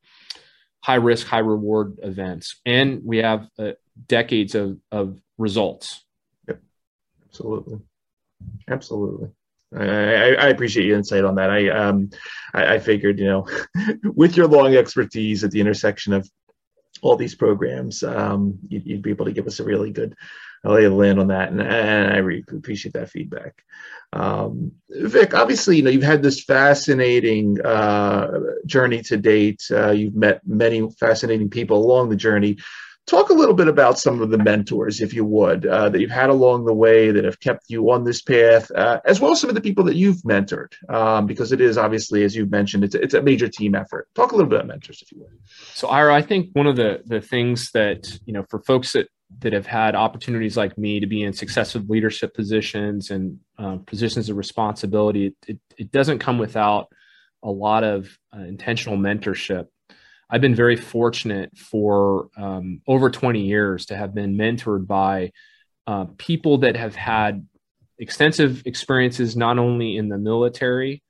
[0.81, 3.71] high risk, high reward events, and we have uh,
[4.07, 6.03] decades of of results.
[6.47, 6.59] Yep,
[7.27, 7.79] absolutely,
[8.69, 9.29] absolutely.
[9.77, 11.49] I, I, appreciate your insight on that.
[11.49, 12.09] I um
[12.53, 13.47] I, I figured you know
[14.03, 16.29] with your long expertise at the intersection of
[17.01, 20.15] all these programs, um, you'd, you'd, be able to give us a really good
[20.63, 23.63] lay of the land on that, and, and I really appreciate that feedback.
[24.13, 29.63] Um, Vic, obviously, you know you've had this fascinating uh, journey to date.
[29.69, 32.57] Uh, you've met many fascinating people along the journey.
[33.07, 36.09] Talk a little bit about some of the mentors, if you would, uh, that you've
[36.09, 39.39] had along the way that have kept you on this path, uh, as well as
[39.39, 42.83] some of the people that you've mentored, um, because it is obviously, as you've mentioned,
[42.83, 44.07] it's, it's a major team effort.
[44.15, 45.37] Talk a little bit about mentors, if you would.
[45.75, 49.07] So, Ira, I think one of the the things that you know for folks that
[49.39, 54.29] that have had opportunities like me to be in successive leadership positions and uh, positions
[54.29, 56.87] of responsibility, it, it, it, doesn't come without
[57.43, 59.67] a lot of uh, intentional mentorship.
[60.29, 65.31] I've been very fortunate for um, over 20 years to have been mentored by
[65.87, 67.47] uh, people that have had
[67.99, 71.03] extensive experiences not only in the military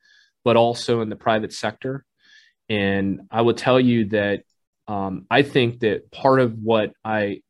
[0.44, 2.06] but also in the private sector.
[2.70, 4.44] And I will tell you that
[4.88, 7.42] um, I think that part of what I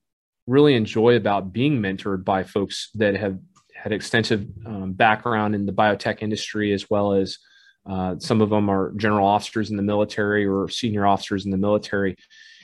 [0.48, 3.38] really enjoy about being mentored by folks that have
[3.76, 7.38] had extensive um, background in the biotech industry as well as
[7.86, 11.58] uh, some of them are general officers in the military or senior officers in the
[11.58, 12.16] military,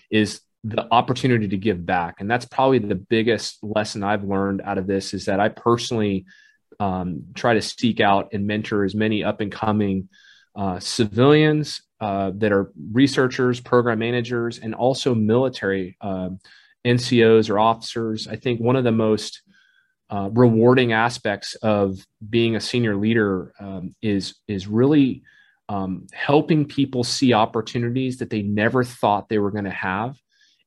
[0.09, 2.15] is the opportunity to give back.
[2.19, 6.25] And that's probably the biggest lesson I've learned out of this is that I personally
[6.79, 10.09] um, try to seek out and mentor as many up and coming
[10.55, 16.29] uh, civilians uh, that are researchers, program managers, and also military uh,
[16.85, 18.27] NCOs or officers.
[18.27, 19.41] I think one of the most
[20.11, 25.23] uh, rewarding aspects of being a senior leader um, is is really
[25.69, 30.17] um, helping people see opportunities that they never thought they were going to have,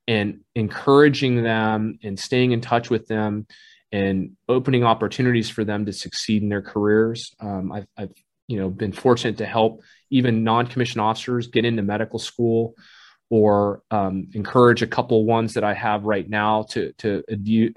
[0.08, 3.46] and encouraging them and staying in touch with them,
[3.92, 7.34] and opening opportunities for them to succeed in their careers.
[7.38, 8.14] Um, I've, I've
[8.48, 12.74] you know been fortunate to help even non-commissioned officers get into medical school
[13.28, 17.22] or um, encourage a couple ones that I have right now to to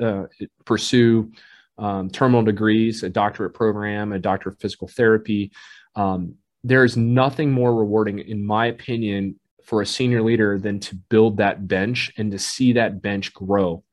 [0.01, 0.27] uh,
[0.63, 1.31] pursue
[1.77, 5.51] um, terminal degrees, a doctorate program, a doctor of physical therapy.
[5.95, 10.95] Um, there is nothing more rewarding, in my opinion, for a senior leader than to
[10.95, 13.83] build that bench and to see that bench grow.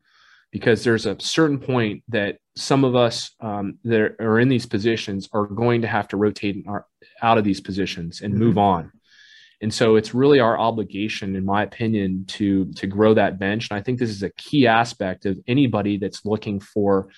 [0.51, 5.29] Because there's a certain point that some of us um, that are in these positions
[5.33, 6.87] are going to have to rotate our,
[7.23, 8.45] out of these positions and mm-hmm.
[8.45, 8.93] move on.
[9.61, 13.69] And so it's really our obligation, in my opinion, to to grow that bench.
[13.71, 17.09] And I think this is a key aspect of anybody that's looking for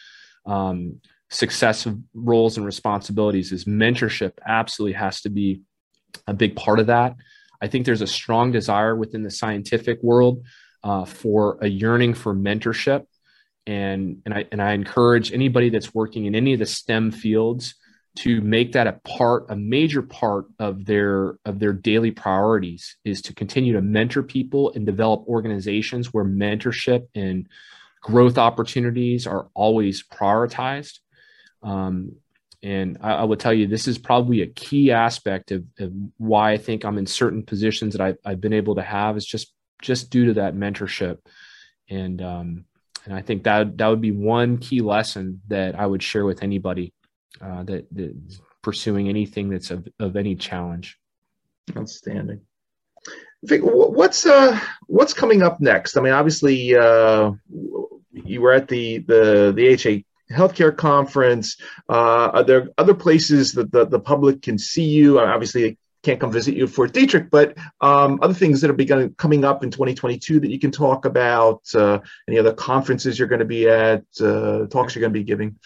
[0.47, 5.63] um, successive roles and responsibilities is mentorship absolutely has to be
[6.27, 7.17] a big part of that.
[7.61, 10.45] I think there's a strong desire within the scientific world
[10.85, 13.07] uh, for a yearning for mentorship.
[13.67, 17.75] And, and, I, and I encourage anybody that's working in any of the STEM fields
[18.17, 23.21] to make that a part, a major part of their of their daily priorities is
[23.23, 27.47] to continue to mentor people and develop organizations where mentorship and
[28.07, 31.01] growth opportunities are always prioritized.
[31.61, 32.13] Um,
[32.63, 36.53] and I, I, would tell you, this is probably a key aspect of, of why
[36.53, 39.53] I think I'm in certain positions that I've, I've, been able to have is just
[39.83, 41.19] just due to that mentorship.
[41.91, 42.65] And um,
[43.05, 46.45] and I think that that would be one key lesson that I would share with
[46.45, 46.95] anybody
[47.41, 47.87] uh, that,
[48.63, 50.97] pursuing anything that's of, of any challenge.
[51.77, 52.43] Outstanding.
[53.43, 55.97] What's uh what's coming up next?
[55.97, 57.33] I mean, obviously, uh,
[58.25, 61.57] you were at the the the HA healthcare conference.
[61.89, 65.21] Uh, are there other places that the, the public can see you?
[65.21, 69.45] Obviously, can't come visit you Fort Detrick, but um, other things that are begun, coming
[69.45, 71.63] up in 2022 that you can talk about.
[71.75, 71.99] Uh,
[72.29, 74.05] any other conferences you're going to be at?
[74.21, 75.57] Uh, talks you're going to be giving.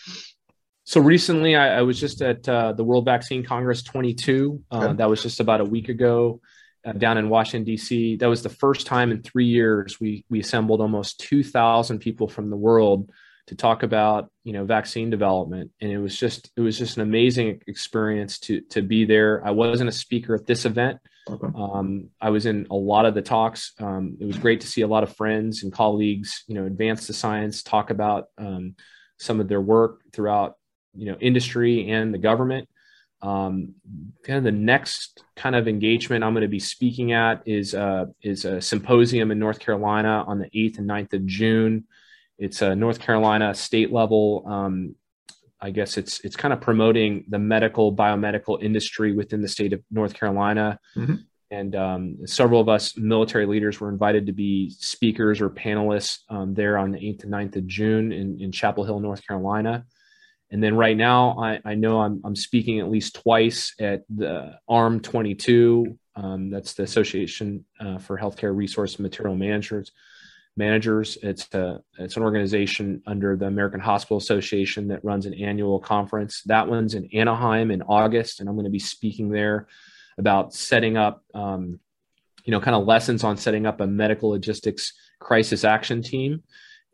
[0.85, 4.63] So recently, I, I was just at uh, the World Vaccine Congress 22.
[4.71, 6.41] Uh, that was just about a week ago
[6.85, 8.17] uh, down in Washington D.C.
[8.17, 12.51] That was the first time in three years we we assembled almost 2,000 people from
[12.51, 13.11] the world
[13.47, 17.03] to talk about you know vaccine development, and it was just it was just an
[17.03, 19.45] amazing experience to to be there.
[19.45, 20.99] I wasn't a speaker at this event.
[21.29, 21.49] Okay.
[21.55, 23.73] Um, I was in a lot of the talks.
[23.79, 27.07] Um, it was great to see a lot of friends and colleagues, you know, advance
[27.07, 28.75] the science, talk about um,
[29.19, 30.55] some of their work throughout,
[30.95, 32.69] you know, industry and the government.
[33.23, 33.75] Um,
[34.25, 38.07] kind of the next kind of engagement I'm going to be speaking at is uh,
[38.23, 41.85] is a symposium in North Carolina on the 8th and 9th of June.
[42.39, 44.45] It's a North Carolina state level.
[44.47, 44.95] Um,
[45.61, 49.83] I guess it's it's kind of promoting the medical biomedical industry within the state of
[49.91, 50.79] North Carolina.
[50.97, 51.17] Mm-hmm.
[51.51, 56.55] And um, several of us military leaders were invited to be speakers or panelists um,
[56.55, 59.85] there on the 8th and 9th of June in, in Chapel Hill, North Carolina.
[60.51, 64.55] And then right now, I, I know I'm, I'm speaking at least twice at the
[64.69, 65.99] AHRMM 22.
[66.17, 69.93] Um, that's the Association uh, for Healthcare Resource and Material Managers.
[70.57, 71.17] Managers.
[71.23, 76.43] It's a it's an organization under the American Hospital Association that runs an annual conference.
[76.43, 79.69] That one's in Anaheim in August, and I'm going to be speaking there
[80.19, 81.79] about setting up, um,
[82.45, 86.43] you know, kind of lessons on setting up a medical logistics crisis action team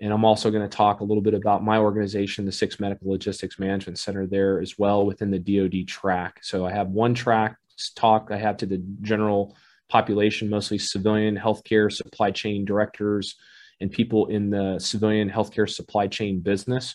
[0.01, 3.11] and I'm also going to talk a little bit about my organization, the Six Medical
[3.11, 6.41] Logistics Management Center, there as well within the DoD track.
[6.43, 7.57] So I have one track
[7.95, 9.57] talk I have to the general
[9.89, 13.37] population, mostly civilian healthcare supply chain directors
[13.81, 16.95] and people in the civilian healthcare supply chain business.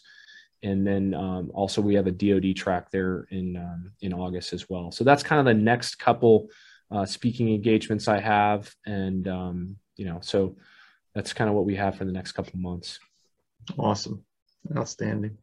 [0.64, 4.70] And then um, also we have a DoD track there in um, in August as
[4.70, 4.92] well.
[4.92, 6.50] So that's kind of the next couple
[6.92, 10.58] uh, speaking engagements I have, and um, you know, so
[11.14, 13.00] that's kind of what we have for the next couple of months.
[13.78, 14.24] Awesome,
[14.76, 15.38] outstanding.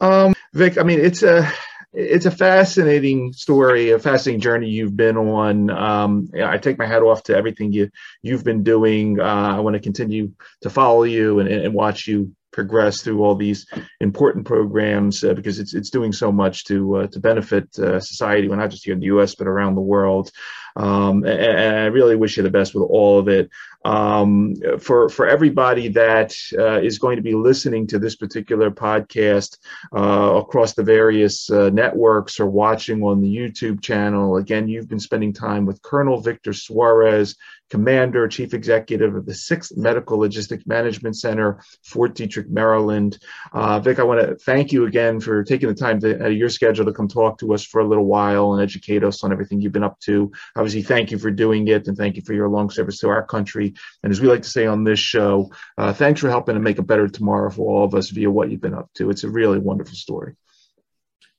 [0.00, 1.50] Um, Vic, I mean, it's a
[1.92, 5.70] it's a fascinating story, a fascinating journey you've been on.
[5.70, 7.90] Um, I take my hat off to everything you
[8.22, 9.20] you've been doing.
[9.20, 13.34] Uh, I want to continue to follow you and, and watch you progress through all
[13.34, 13.66] these
[14.00, 18.48] important programs uh, because it's it's doing so much to uh, to benefit uh, society,
[18.48, 19.34] well, not just here in the U.S.
[19.34, 20.30] but around the world.
[20.76, 23.48] Um, and, and, I really wish you the best with all of it
[23.84, 29.58] um, for for everybody that uh, is going to be listening to this particular podcast
[29.94, 34.36] uh, across the various uh, networks or watching on the YouTube channel.
[34.36, 37.36] Again, you've been spending time with Colonel Victor Suarez,
[37.74, 43.18] Commander, Chief Executive of the Sixth Medical Logistics Management Center, Fort Detrick, Maryland.
[43.52, 46.36] Uh, Vic, I want to thank you again for taking the time to, out of
[46.36, 49.32] your schedule to come talk to us for a little while and educate us on
[49.32, 50.30] everything you've been up to.
[50.54, 53.26] Obviously, thank you for doing it and thank you for your long service to our
[53.26, 53.74] country.
[54.04, 56.78] And as we like to say on this show, uh, thanks for helping to make
[56.78, 59.10] a better tomorrow for all of us via what you've been up to.
[59.10, 60.36] It's a really wonderful story.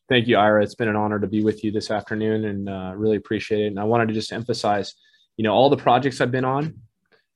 [0.09, 0.63] Thank you, Ira.
[0.63, 3.67] It's been an honor to be with you this afternoon and uh, really appreciate it.
[3.67, 4.95] And I wanted to just emphasize,
[5.37, 6.81] you know, all the projects I've been on,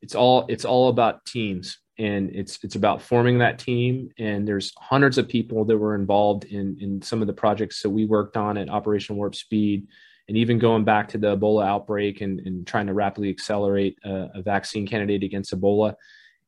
[0.01, 1.79] it's all it's all about teams.
[1.97, 4.09] And it's it's about forming that team.
[4.17, 7.89] And there's hundreds of people that were involved in in some of the projects that
[7.89, 9.87] we worked on at operation warp speed.
[10.29, 14.29] And even going back to the Ebola outbreak and, and trying to rapidly accelerate a,
[14.35, 15.95] a, vaccine candidate against Ebola,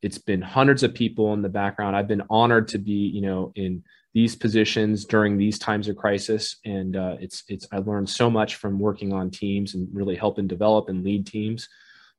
[0.04, 1.96] it's been hundreds of people in the background.
[1.96, 3.84] I've been honored to be, you know, in
[4.14, 8.56] these positions during these times of crisis, and uh, it's it's I learned so much
[8.56, 11.70] from working on teams and really helping develop and lead teams.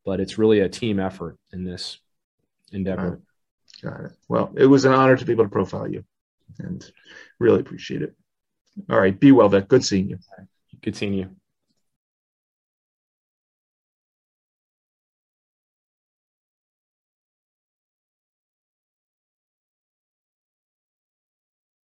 [0.04, 1.98] But it's really a team effort in this
[2.72, 3.20] endeavor.
[3.82, 4.12] Got it.
[4.28, 6.04] Well, it was an honor to be able to profile you,
[6.58, 6.84] and
[7.38, 8.14] really appreciate it.
[8.90, 9.68] All right, be well, Vic.
[9.68, 10.18] Good seeing you.
[10.80, 11.36] Good seeing you.